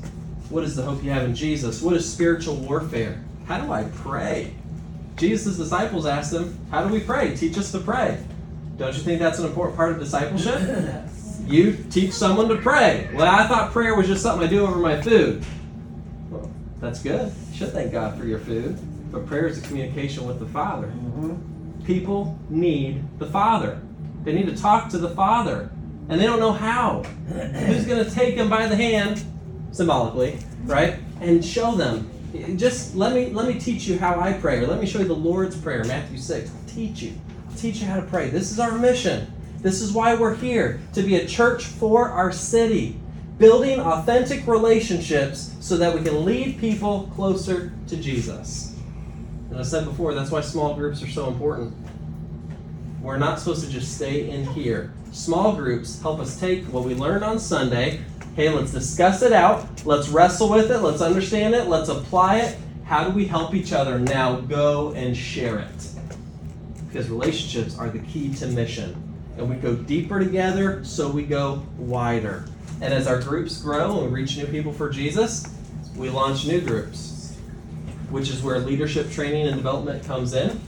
What 0.48 0.64
is 0.64 0.74
the 0.74 0.82
hope 0.82 1.02
you 1.02 1.10
have 1.10 1.24
in 1.24 1.34
Jesus? 1.34 1.82
What 1.82 1.94
is 1.96 2.10
spiritual 2.10 2.56
warfare? 2.56 3.22
How 3.46 3.60
do 3.60 3.72
I 3.72 3.84
pray? 3.84 4.54
Jesus' 5.16 5.56
disciples 5.56 6.06
asked 6.06 6.32
him, 6.32 6.58
How 6.70 6.86
do 6.86 6.92
we 6.92 7.00
pray? 7.00 7.36
Teach 7.36 7.58
us 7.58 7.72
to 7.72 7.78
pray. 7.78 8.22
Don't 8.78 8.94
you 8.94 9.02
think 9.02 9.20
that's 9.20 9.38
an 9.38 9.46
important 9.46 9.76
part 9.76 9.92
of 9.92 9.98
discipleship? 9.98 11.04
You 11.46 11.76
teach 11.90 12.12
someone 12.12 12.48
to 12.48 12.56
pray. 12.56 13.10
Well, 13.12 13.26
I 13.26 13.46
thought 13.48 13.72
prayer 13.72 13.96
was 13.96 14.06
just 14.06 14.22
something 14.22 14.46
I 14.46 14.50
do 14.50 14.64
over 14.64 14.78
my 14.78 15.00
food. 15.00 15.44
Well, 16.30 16.48
that's 16.80 17.02
good. 17.02 17.32
You 17.50 17.56
should 17.56 17.72
thank 17.72 17.92
God 17.92 18.16
for 18.16 18.24
your 18.24 18.38
food. 18.38 18.78
But 19.10 19.26
prayer 19.26 19.46
is 19.46 19.58
a 19.58 19.66
communication 19.66 20.26
with 20.26 20.38
the 20.38 20.46
Father. 20.46 20.86
Mm-hmm. 20.86 21.84
People 21.84 22.38
need 22.48 23.02
the 23.18 23.26
Father. 23.26 23.80
They 24.24 24.32
need 24.32 24.46
to 24.46 24.56
talk 24.56 24.88
to 24.90 24.98
the 24.98 25.10
Father. 25.10 25.70
And 26.08 26.20
they 26.20 26.24
don't 26.24 26.40
know 26.40 26.52
how. 26.52 27.02
Who's 27.02 27.86
going 27.86 28.04
to 28.04 28.10
take 28.10 28.36
them 28.36 28.48
by 28.48 28.66
the 28.66 28.76
hand, 28.76 29.24
symbolically, 29.72 30.38
right? 30.64 30.98
And 31.20 31.44
show 31.44 31.74
them 31.74 32.08
just 32.56 32.94
let 32.94 33.14
me 33.14 33.30
let 33.30 33.46
me 33.46 33.58
teach 33.58 33.86
you 33.86 33.98
how 33.98 34.18
I 34.18 34.32
pray, 34.32 34.58
or 34.58 34.66
let 34.66 34.80
me 34.80 34.86
show 34.86 35.00
you 35.00 35.06
the 35.06 35.14
Lord's 35.14 35.56
Prayer, 35.56 35.84
Matthew 35.84 36.18
6. 36.18 36.50
I'll 36.50 36.68
teach 36.68 37.02
you. 37.02 37.12
I'll 37.48 37.56
teach 37.56 37.80
you 37.80 37.86
how 37.86 37.96
to 37.96 38.06
pray. 38.06 38.30
This 38.30 38.50
is 38.50 38.58
our 38.58 38.78
mission. 38.78 39.32
This 39.60 39.80
is 39.80 39.92
why 39.92 40.14
we're 40.14 40.34
here 40.34 40.80
to 40.94 41.02
be 41.02 41.16
a 41.16 41.26
church 41.26 41.66
for 41.66 42.08
our 42.08 42.32
city, 42.32 42.98
building 43.38 43.78
authentic 43.78 44.46
relationships 44.46 45.54
so 45.60 45.76
that 45.76 45.94
we 45.94 46.02
can 46.02 46.24
lead 46.24 46.58
people 46.58 47.10
closer 47.14 47.72
to 47.86 47.96
Jesus. 47.96 48.76
And 49.50 49.60
I 49.60 49.62
said 49.62 49.84
before, 49.84 50.14
that's 50.14 50.30
why 50.30 50.40
small 50.40 50.74
groups 50.74 51.02
are 51.02 51.08
so 51.08 51.28
important. 51.28 51.76
We're 53.02 53.18
not 53.18 53.38
supposed 53.38 53.64
to 53.64 53.70
just 53.70 53.94
stay 53.94 54.30
in 54.30 54.46
here. 54.46 54.92
Small 55.12 55.54
groups 55.54 56.00
help 56.00 56.20
us 56.20 56.40
take 56.40 56.64
what 56.64 56.84
we 56.84 56.94
learned 56.94 57.22
on 57.22 57.38
Sunday 57.38 58.00
Okay, 58.32 58.48
let's 58.48 58.72
discuss 58.72 59.20
it 59.20 59.34
out. 59.34 59.84
Let's 59.84 60.08
wrestle 60.08 60.48
with 60.48 60.70
it. 60.70 60.78
Let's 60.78 61.02
understand 61.02 61.54
it. 61.54 61.68
Let's 61.68 61.90
apply 61.90 62.38
it. 62.38 62.56
How 62.82 63.04
do 63.04 63.10
we 63.10 63.26
help 63.26 63.54
each 63.54 63.74
other 63.74 63.98
now 63.98 64.40
go 64.40 64.92
and 64.92 65.14
share 65.14 65.58
it? 65.58 65.88
Because 66.88 67.10
relationships 67.10 67.78
are 67.78 67.90
the 67.90 67.98
key 67.98 68.32
to 68.36 68.46
mission. 68.46 68.96
And 69.36 69.50
we 69.50 69.56
go 69.56 69.74
deeper 69.74 70.18
together, 70.18 70.82
so 70.82 71.10
we 71.10 71.24
go 71.24 71.62
wider. 71.76 72.46
And 72.80 72.94
as 72.94 73.06
our 73.06 73.20
groups 73.20 73.60
grow 73.60 74.00
and 74.00 74.10
we 74.10 74.20
reach 74.22 74.38
new 74.38 74.46
people 74.46 74.72
for 74.72 74.88
Jesus, 74.88 75.46
we 75.94 76.08
launch 76.08 76.46
new 76.46 76.62
groups, 76.62 77.36
which 78.08 78.30
is 78.30 78.42
where 78.42 78.58
leadership 78.60 79.10
training 79.10 79.46
and 79.46 79.56
development 79.56 80.04
comes 80.06 80.32
in. 80.32 80.58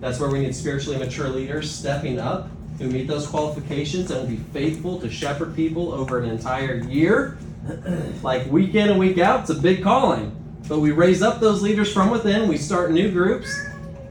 That's 0.00 0.18
where 0.18 0.30
we 0.30 0.40
need 0.40 0.54
spiritually 0.54 0.98
mature 0.98 1.28
leaders 1.28 1.70
stepping 1.70 2.18
up 2.18 2.50
who 2.78 2.88
meet 2.88 3.06
those 3.06 3.26
qualifications 3.26 4.10
and 4.10 4.22
will 4.22 4.36
be 4.36 4.42
faithful 4.52 5.00
to 5.00 5.10
shepherd 5.10 5.54
people 5.54 5.92
over 5.92 6.18
an 6.18 6.28
entire 6.28 6.76
year. 6.76 7.38
like 8.22 8.46
week 8.50 8.74
in 8.74 8.90
and 8.90 8.98
week 8.98 9.18
out, 9.18 9.40
it's 9.40 9.50
a 9.50 9.54
big 9.54 9.82
calling. 9.82 10.36
But 10.68 10.80
we 10.80 10.90
raise 10.90 11.22
up 11.22 11.40
those 11.40 11.62
leaders 11.62 11.92
from 11.92 12.10
within, 12.10 12.48
we 12.48 12.56
start 12.56 12.90
new 12.90 13.10
groups, 13.10 13.54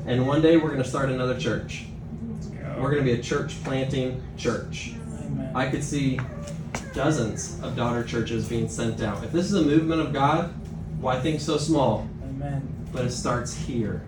and 0.06 0.28
one 0.28 0.42
day 0.42 0.58
we're 0.58 0.70
going 0.70 0.84
to 0.84 0.88
start 0.88 1.10
another 1.10 1.38
church. 1.38 1.86
We're 2.78 2.92
going 2.92 3.06
to 3.06 3.14
be 3.14 3.20
a 3.20 3.24
church 3.24 3.62
planting 3.64 4.22
church. 4.38 4.94
Amen. 5.26 5.52
I 5.56 5.70
could 5.70 5.84
see 5.84 6.20
dozens 6.94 7.60
of 7.62 7.76
daughter 7.76 8.04
churches 8.04 8.48
being 8.48 8.68
sent 8.68 9.02
out. 9.02 9.24
If 9.24 9.32
this 9.32 9.46
is 9.46 9.54
a 9.54 9.62
movement 9.62 10.02
of 10.02 10.14
God, 10.14 10.54
why 11.00 11.20
think 11.20 11.40
so 11.42 11.58
small? 11.58 12.08
Amen. 12.24 12.68
But 12.92 13.06
it 13.06 13.12
starts 13.12 13.56
here. 13.56 14.04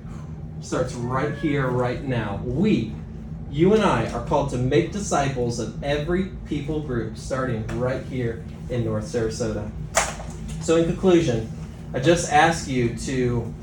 It 0.59 0.65
starts 0.65 0.93
right 0.93 1.33
here, 1.35 1.67
right 1.67 2.03
now. 2.03 2.41
We 2.43 2.93
you 3.55 3.73
and 3.73 3.83
I 3.83 4.11
are 4.11 4.25
called 4.25 4.49
to 4.49 4.57
make 4.57 4.91
disciples 4.91 5.59
of 5.59 5.81
every 5.81 6.25
people 6.45 6.81
group, 6.81 7.17
starting 7.17 7.65
right 7.79 8.03
here 8.03 8.43
in 8.69 8.83
North 8.83 9.05
Sarasota. 9.05 9.71
So, 10.61 10.75
in 10.75 10.83
conclusion, 10.83 11.49
I 11.93 12.01
just 12.01 12.33
ask 12.33 12.67
you 12.67 12.97
to 12.97 13.53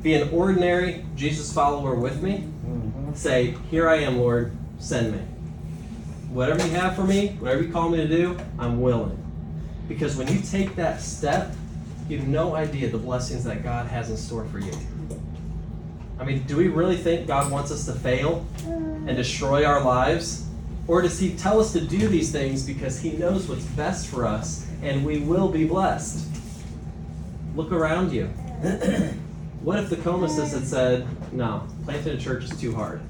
be 0.00 0.14
an 0.14 0.30
ordinary 0.30 1.04
Jesus 1.16 1.52
follower 1.52 1.94
with 1.94 2.22
me. 2.22 2.48
Mm-hmm. 2.64 3.12
Say, 3.12 3.54
Here 3.70 3.90
I 3.90 3.96
am, 3.96 4.16
Lord, 4.16 4.56
send 4.78 5.12
me. 5.12 5.18
Whatever 6.30 6.66
you 6.66 6.72
have 6.72 6.96
for 6.96 7.04
me, 7.04 7.36
whatever 7.38 7.62
you 7.62 7.70
call 7.70 7.90
me 7.90 7.98
to 7.98 8.08
do, 8.08 8.38
I'm 8.58 8.80
willing. 8.80 9.18
Because 9.86 10.16
when 10.16 10.28
you 10.28 10.40
take 10.40 10.76
that 10.76 11.02
step, 11.02 11.54
you 12.08 12.16
have 12.16 12.26
no 12.26 12.54
idea 12.54 12.88
the 12.88 12.96
blessings 12.96 13.44
that 13.44 13.62
God 13.62 13.86
has 13.88 14.08
in 14.08 14.16
store 14.16 14.46
for 14.46 14.60
you. 14.60 14.72
I 16.22 16.24
mean, 16.24 16.44
do 16.44 16.56
we 16.56 16.68
really 16.68 16.96
think 16.96 17.26
God 17.26 17.50
wants 17.50 17.72
us 17.72 17.84
to 17.86 17.92
fail? 17.92 18.46
and 19.06 19.16
destroy 19.16 19.64
our 19.64 19.82
lives? 19.82 20.46
Or 20.86 21.02
does 21.02 21.18
He 21.18 21.34
tell 21.34 21.60
us 21.60 21.72
to 21.72 21.80
do 21.80 22.08
these 22.08 22.32
things 22.32 22.64
because 22.64 23.00
He 23.00 23.12
knows 23.12 23.48
what's 23.48 23.64
best 23.64 24.08
for 24.08 24.26
us 24.26 24.66
and 24.82 25.04
we 25.04 25.18
will 25.18 25.48
be 25.48 25.64
blessed? 25.64 26.26
Look 27.54 27.72
around 27.72 28.12
you. 28.12 28.26
what 29.62 29.78
if 29.78 29.90
the 29.90 29.96
Comasis 29.96 30.52
had 30.52 30.66
said, 30.66 31.32
no, 31.32 31.66
planting 31.84 32.14
a 32.14 32.18
church 32.18 32.44
is 32.44 32.60
too 32.60 32.74
hard? 32.74 33.00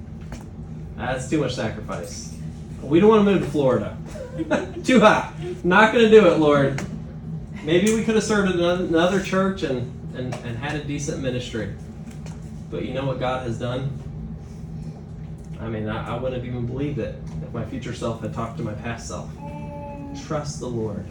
That's 0.97 1.29
too 1.29 1.41
much 1.41 1.55
sacrifice. 1.55 2.37
We 2.83 3.01
don't 3.01 3.11
want 3.11 3.25
to 3.25 3.33
move 3.33 3.43
to 3.43 3.51
Florida. 3.51 3.97
too 4.85 5.01
hot. 5.01 5.33
Not 5.65 5.93
going 5.93 6.05
to 6.05 6.11
do 6.11 6.27
it, 6.27 6.39
Lord. 6.39 6.85
Maybe 7.65 7.95
we 7.95 8.03
could 8.03 8.17
have 8.17 8.25
served 8.25 8.55
another 8.55 9.23
church 9.23 9.63
and, 9.63 9.93
and, 10.17 10.35
and 10.35 10.59
had 10.59 10.75
a 10.75 10.85
decent 10.85 11.23
ministry. 11.23 11.75
But 12.73 12.87
you 12.87 12.95
know 12.95 13.05
what 13.05 13.21
God 13.21 13.47
has 13.47 13.59
done? 13.59 13.93
I 15.61 15.69
mean, 15.69 15.91
I, 15.91 16.15
I 16.15 16.19
wouldn't 16.19 16.43
have 16.43 16.51
even 16.51 16.67
believed 16.67 16.99
it 16.99 17.23
if 17.43 17.53
my 17.53 17.67
future 17.67 17.93
self 17.93 18.23
had 18.23 18.33
talked 18.33 18.57
to 18.57 18.63
my 18.63 18.73
past 18.73 19.07
self. 19.07 19.31
Trust 20.27 20.59
the 20.59 20.69
Lord. 20.69 21.07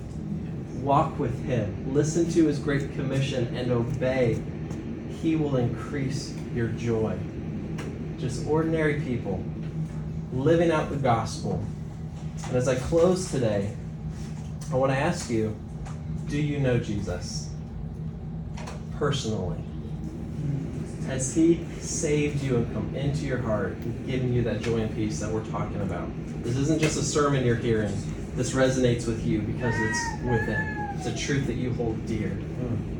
Walk 0.82 1.19
with 1.19 1.45
Him. 1.45 1.93
Listen 1.93 2.28
to 2.32 2.47
His 2.47 2.58
great 2.58 2.91
commission 2.95 3.56
and 3.56 3.71
obey. 3.71 4.41
He 5.21 5.36
will 5.36 5.58
increase 5.58 6.34
your 6.56 6.69
joy. 6.69 7.15
Just 8.17 8.47
ordinary 8.47 9.00
people 9.00 9.43
living 10.34 10.71
out 10.71 10.89
the 10.89 10.95
gospel. 10.95 11.63
And 12.47 12.56
as 12.56 12.67
I 12.67 12.74
close 12.74 13.30
today, 13.30 13.71
I 14.71 14.76
want 14.76 14.91
to 14.91 14.97
ask 14.97 15.30
you 15.30 15.56
do 16.26 16.41
you 16.41 16.60
know 16.60 16.80
Jesus 16.80 17.50
personally? 18.97 19.62
Has 21.12 21.36
He 21.36 21.60
saved 21.82 22.41
you 22.41 22.56
and 22.56 22.74
come 22.74 22.95
into 22.95 23.26
your 23.26 23.39
heart 23.39 23.74
and 23.74 24.08
given 24.08 24.32
you 24.32 24.43
that 24.43 24.62
joy 24.62 24.78
and 24.78 24.95
peace 24.95 25.19
that 25.19 25.30
we're 25.30 25.43
talking 25.47 25.82
about? 25.82 26.08
This 26.41 26.56
isn't 26.56 26.80
just 26.80 26.97
a 26.97 27.04
sermon 27.04 27.45
you're 27.45 27.58
hearing. 27.58 27.91
This 28.38 28.54
resonates 28.54 29.08
with 29.08 29.26
you 29.26 29.41
because 29.41 29.76
it's 29.78 30.24
within. 30.24 30.89
It's 30.95 31.08
a 31.08 31.13
truth 31.17 31.47
that 31.47 31.56
you 31.56 31.74
hold 31.74 32.06
dear. 32.06 32.32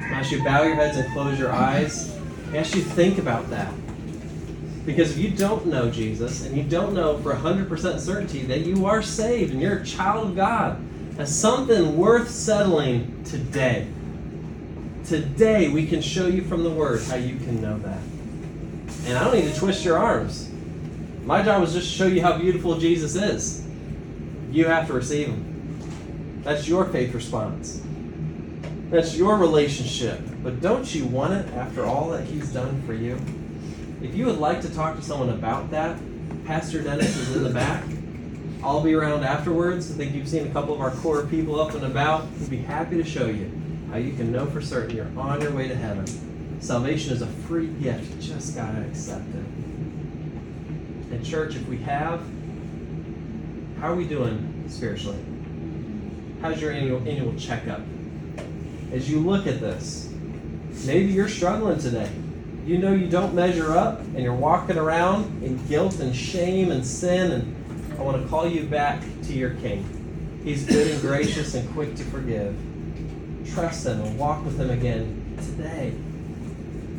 As 0.02 0.30
you 0.30 0.44
bow 0.44 0.64
your 0.64 0.76
heads 0.76 0.98
and 0.98 1.10
close 1.14 1.40
your 1.40 1.54
eyes, 1.54 2.14
as 2.54 2.76
you 2.76 2.82
think 2.82 3.18
about 3.18 3.50
that. 3.50 3.74
Because 4.86 5.12
if 5.12 5.18
you 5.18 5.30
don't 5.30 5.68
know 5.68 5.90
Jesus 5.90 6.46
and 6.46 6.58
you 6.58 6.64
don't 6.64 6.94
know 6.94 7.18
for 7.20 7.34
100% 7.34 7.98
certainty 7.98 8.42
that 8.42 8.66
you 8.66 8.88
are 8.88 9.02
saved 9.02 9.54
and 9.54 9.62
you're 9.62 9.78
a 9.78 9.86
child 9.86 10.28
of 10.28 10.36
God, 10.36 10.84
that's 11.16 11.32
something 11.32 11.96
worth 11.96 12.30
settling 12.30 13.24
today. 13.24 13.88
Today, 15.12 15.68
we 15.68 15.88
can 15.88 16.02
show 16.02 16.28
you 16.28 16.42
from 16.42 16.64
the 16.64 16.70
Word 16.70 17.04
how 17.04 17.18
you 17.18 17.36
can 17.36 17.62
know 17.62 17.78
that. 17.80 18.00
And 19.04 19.18
I 19.18 19.26
don't 19.26 19.36
need 19.36 19.54
to 19.54 19.60
twist 19.60 19.84
your 19.84 19.98
arms. 19.98 20.50
My 21.26 21.42
job 21.42 21.64
is 21.64 21.74
just 21.74 21.92
to 21.92 21.98
show 21.98 22.08
you 22.08 22.22
how 22.22 22.38
beautiful 22.38 22.78
Jesus 22.78 23.16
is. 23.16 23.68
You 24.54 24.68
have 24.68 24.88
to 24.88 24.94
receive 24.94 25.28
Him. 25.28 26.42
That's 26.44 26.66
your 26.66 26.86
faith 26.86 27.14
response. 27.14 27.82
That's 28.90 29.18
your 29.18 29.36
relationship. 29.36 30.22
But 30.42 30.62
don't 30.62 30.96
you 30.96 31.04
want 31.04 31.34
it 31.34 31.54
after 31.56 31.86
all 31.86 32.12
that 32.12 32.24
He's 32.24 32.48
done 32.54 32.82
for 32.84 32.94
you? 32.94 33.20
If 34.02 34.16
you 34.16 34.28
would 34.28 34.40
like 34.40 34.62
to 34.62 34.74
talk 34.74 34.96
to 34.96 35.02
someone 35.02 35.32
about 35.32 35.72
that, 35.72 36.00
Pastor 36.46 36.82
Dennis 36.82 37.18
is 37.18 37.36
in 37.36 37.44
the 37.44 37.50
back. 37.50 37.84
I'll 38.64 38.82
be 38.82 38.94
around 38.94 39.26
afterwards. 39.26 39.92
I 39.92 39.96
think 39.96 40.16
you've 40.16 40.30
seen 40.30 40.48
a 40.48 40.52
couple 40.52 40.74
of 40.74 40.80
our 40.80 40.92
core 40.92 41.26
people 41.26 41.60
up 41.60 41.74
and 41.74 41.84
about. 41.84 42.32
We'd 42.40 42.50
be 42.50 42.58
happy 42.60 42.96
to 42.96 43.04
show 43.04 43.26
you 43.26 43.61
how 43.92 43.98
you 43.98 44.14
can 44.14 44.32
know 44.32 44.46
for 44.46 44.62
certain 44.62 44.96
you're 44.96 45.12
on 45.18 45.42
your 45.42 45.52
way 45.52 45.68
to 45.68 45.76
heaven. 45.76 46.08
Salvation 46.62 47.12
is 47.12 47.22
a 47.22 47.28
free 47.28 47.68
gift. 47.68 48.16
You 48.16 48.36
just 48.36 48.56
got 48.56 48.72
to 48.74 48.82
accept 48.84 49.28
it. 49.30 49.46
And, 51.12 51.26
church, 51.26 51.58
if 51.58 51.68
we 51.68 51.78
have, 51.80 52.22
how 53.80 53.92
are 53.92 53.96
we 53.96 54.08
doing 54.08 54.64
spiritually? 54.70 55.20
How's 56.42 56.62
your 56.62 56.72
annual, 56.72 57.00
annual 57.00 57.36
checkup? 57.38 57.82
As 58.94 59.10
you 59.12 59.20
look 59.20 59.46
at 59.46 59.60
this, 59.60 60.10
maybe 60.86 61.12
you're 61.12 61.28
struggling 61.28 61.80
today. 61.80 62.10
You 62.66 62.78
know 62.78 62.94
you 62.94 63.08
don't 63.10 63.34
measure 63.34 63.74
up 63.74 64.00
and 64.00 64.20
you're 64.20 64.34
walking 64.34 64.78
around 64.78 65.44
in 65.44 65.58
guilt 65.68 66.00
and 66.00 66.16
shame 66.16 66.72
and 66.72 66.86
sin, 66.86 67.32
and 67.32 68.00
I 68.00 68.04
want 68.04 68.22
to 68.22 68.30
call 68.30 68.48
you 68.48 68.64
back 68.64 69.02
to 69.24 69.34
your 69.34 69.56
King. 69.56 70.40
He's 70.44 70.66
good 70.66 70.92
and 70.92 71.02
gracious 71.02 71.56
and 71.56 71.70
quick 71.74 71.96
to 71.96 72.04
forgive. 72.06 72.56
Trust 73.54 73.84
them 73.84 74.02
and 74.02 74.18
walk 74.18 74.46
with 74.46 74.58
them 74.58 74.70
again 74.70 75.38
today. 75.38 75.94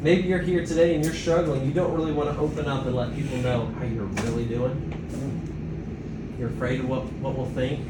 Maybe 0.03 0.29
you're 0.29 0.41
here 0.41 0.67
today 0.67 0.95
and 0.95 1.05
you're 1.05 1.15
struggling. 1.15 1.65
You 1.65 1.73
don't 1.73 1.95
really 1.95 2.13
want 2.13 2.35
to 2.35 2.39
open 2.39 2.67
up 2.67 2.85
and 2.85 2.95
let 2.95 3.15
people 3.15 3.39
know 3.39 3.67
how 3.79 3.85
you're 3.85 4.05
really 4.05 4.45
doing. 4.45 6.37
You're 6.39 6.51
afraid 6.51 6.81
of 6.81 6.89
what, 6.89 7.05
what 7.05 7.39
we'll 7.39 7.47
think. 7.47 7.87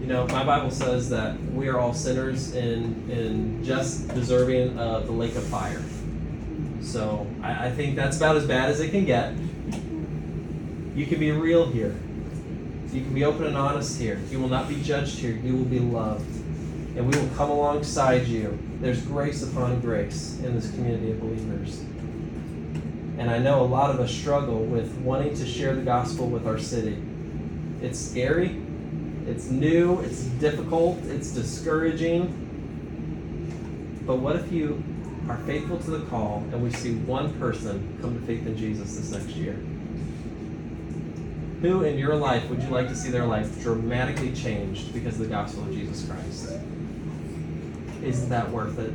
You 0.00 0.06
know, 0.06 0.26
my 0.28 0.44
Bible 0.44 0.70
says 0.70 1.10
that 1.10 1.38
we 1.52 1.68
are 1.68 1.78
all 1.78 1.92
sinners 1.92 2.54
and, 2.54 3.10
and 3.10 3.64
just 3.64 4.08
deserving 4.14 4.78
of 4.78 5.06
the 5.06 5.12
lake 5.12 5.36
of 5.36 5.44
fire. 5.44 5.82
So 6.80 7.26
I, 7.42 7.66
I 7.66 7.70
think 7.70 7.94
that's 7.94 8.16
about 8.16 8.36
as 8.36 8.46
bad 8.46 8.70
as 8.70 8.80
it 8.80 8.90
can 8.90 9.04
get. 9.04 9.34
You 10.96 11.06
can 11.06 11.20
be 11.20 11.30
real 11.30 11.66
here. 11.70 11.94
You 12.92 13.02
can 13.02 13.12
be 13.12 13.24
open 13.24 13.44
and 13.44 13.56
honest 13.56 14.00
here. 14.00 14.18
You 14.30 14.40
will 14.40 14.48
not 14.48 14.68
be 14.68 14.82
judged 14.82 15.18
here. 15.18 15.36
You 15.36 15.54
will 15.54 15.66
be 15.66 15.78
loved. 15.78 16.26
And 16.98 17.14
we 17.14 17.16
will 17.16 17.28
come 17.36 17.48
alongside 17.48 18.26
you. 18.26 18.58
There's 18.80 19.00
grace 19.02 19.44
upon 19.44 19.80
grace 19.80 20.36
in 20.42 20.56
this 20.56 20.68
community 20.72 21.12
of 21.12 21.20
believers. 21.20 21.78
And 23.18 23.30
I 23.30 23.38
know 23.38 23.62
a 23.62 23.70
lot 23.70 23.90
of 23.90 24.00
us 24.00 24.10
struggle 24.10 24.64
with 24.64 24.92
wanting 24.98 25.36
to 25.36 25.46
share 25.46 25.76
the 25.76 25.82
gospel 25.82 26.26
with 26.26 26.44
our 26.44 26.58
city. 26.58 27.00
It's 27.80 28.00
scary, 28.00 28.60
it's 29.28 29.48
new, 29.48 30.00
it's 30.00 30.22
difficult, 30.22 30.98
it's 31.04 31.30
discouraging. 31.30 32.34
But 34.04 34.16
what 34.16 34.34
if 34.34 34.50
you 34.50 34.82
are 35.28 35.38
faithful 35.46 35.78
to 35.78 35.90
the 35.92 36.04
call 36.06 36.38
and 36.50 36.60
we 36.60 36.72
see 36.72 36.96
one 36.96 37.32
person 37.38 37.96
come 38.02 38.18
to 38.18 38.26
faith 38.26 38.44
in 38.44 38.56
Jesus 38.56 38.96
this 38.96 39.12
next 39.12 39.36
year? 39.36 39.54
Who 41.62 41.84
in 41.84 41.96
your 41.96 42.16
life 42.16 42.50
would 42.50 42.60
you 42.60 42.70
like 42.70 42.88
to 42.88 42.96
see 42.96 43.10
their 43.10 43.26
life 43.26 43.62
dramatically 43.62 44.32
changed 44.32 44.92
because 44.92 45.14
of 45.14 45.28
the 45.28 45.32
gospel 45.32 45.62
of 45.62 45.72
Jesus 45.72 46.04
Christ? 46.04 46.58
Isn't 48.02 48.28
that 48.28 48.50
worth 48.50 48.78
it? 48.78 48.92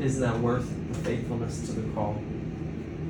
Isn't 0.00 0.20
that 0.20 0.38
worth 0.40 0.68
the 0.88 0.98
faithfulness 1.00 1.66
to 1.66 1.72
the 1.72 1.92
call? 1.92 2.20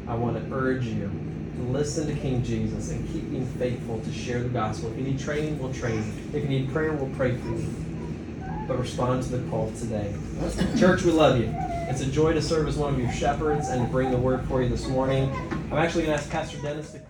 I 0.06 0.14
want 0.14 0.36
to 0.36 0.54
urge 0.54 0.86
you 0.86 1.10
to 1.56 1.62
listen 1.64 2.06
to 2.06 2.14
King 2.14 2.42
Jesus 2.42 2.90
and 2.90 3.06
keep 3.12 3.28
being 3.30 3.46
faithful 3.58 4.00
to 4.00 4.12
share 4.12 4.42
the 4.42 4.48
gospel. 4.48 4.90
If 4.92 4.98
you 4.98 5.04
need 5.04 5.18
training, 5.18 5.58
we'll 5.58 5.74
train. 5.74 5.98
If 6.32 6.42
you 6.42 6.48
need 6.48 6.72
prayer, 6.72 6.92
we'll 6.92 7.14
pray 7.16 7.36
for 7.36 7.48
you. 7.48 7.74
But 8.66 8.78
respond 8.78 9.22
to 9.24 9.36
the 9.36 9.50
call 9.50 9.72
today. 9.72 10.14
Church, 10.78 11.02
we 11.02 11.10
love 11.10 11.38
you. 11.38 11.52
It's 11.90 12.00
a 12.00 12.06
joy 12.06 12.32
to 12.34 12.42
serve 12.42 12.68
as 12.68 12.76
one 12.76 12.94
of 12.94 13.00
your 13.00 13.10
shepherds 13.12 13.68
and 13.68 13.86
to 13.86 13.92
bring 13.92 14.10
the 14.10 14.16
word 14.16 14.46
for 14.46 14.62
you 14.62 14.68
this 14.68 14.86
morning. 14.86 15.30
I'm 15.70 15.78
actually 15.78 16.04
going 16.04 16.16
to 16.16 16.22
ask 16.22 16.30
Pastor 16.30 16.58
Dennis 16.58 16.92
to 16.92 17.00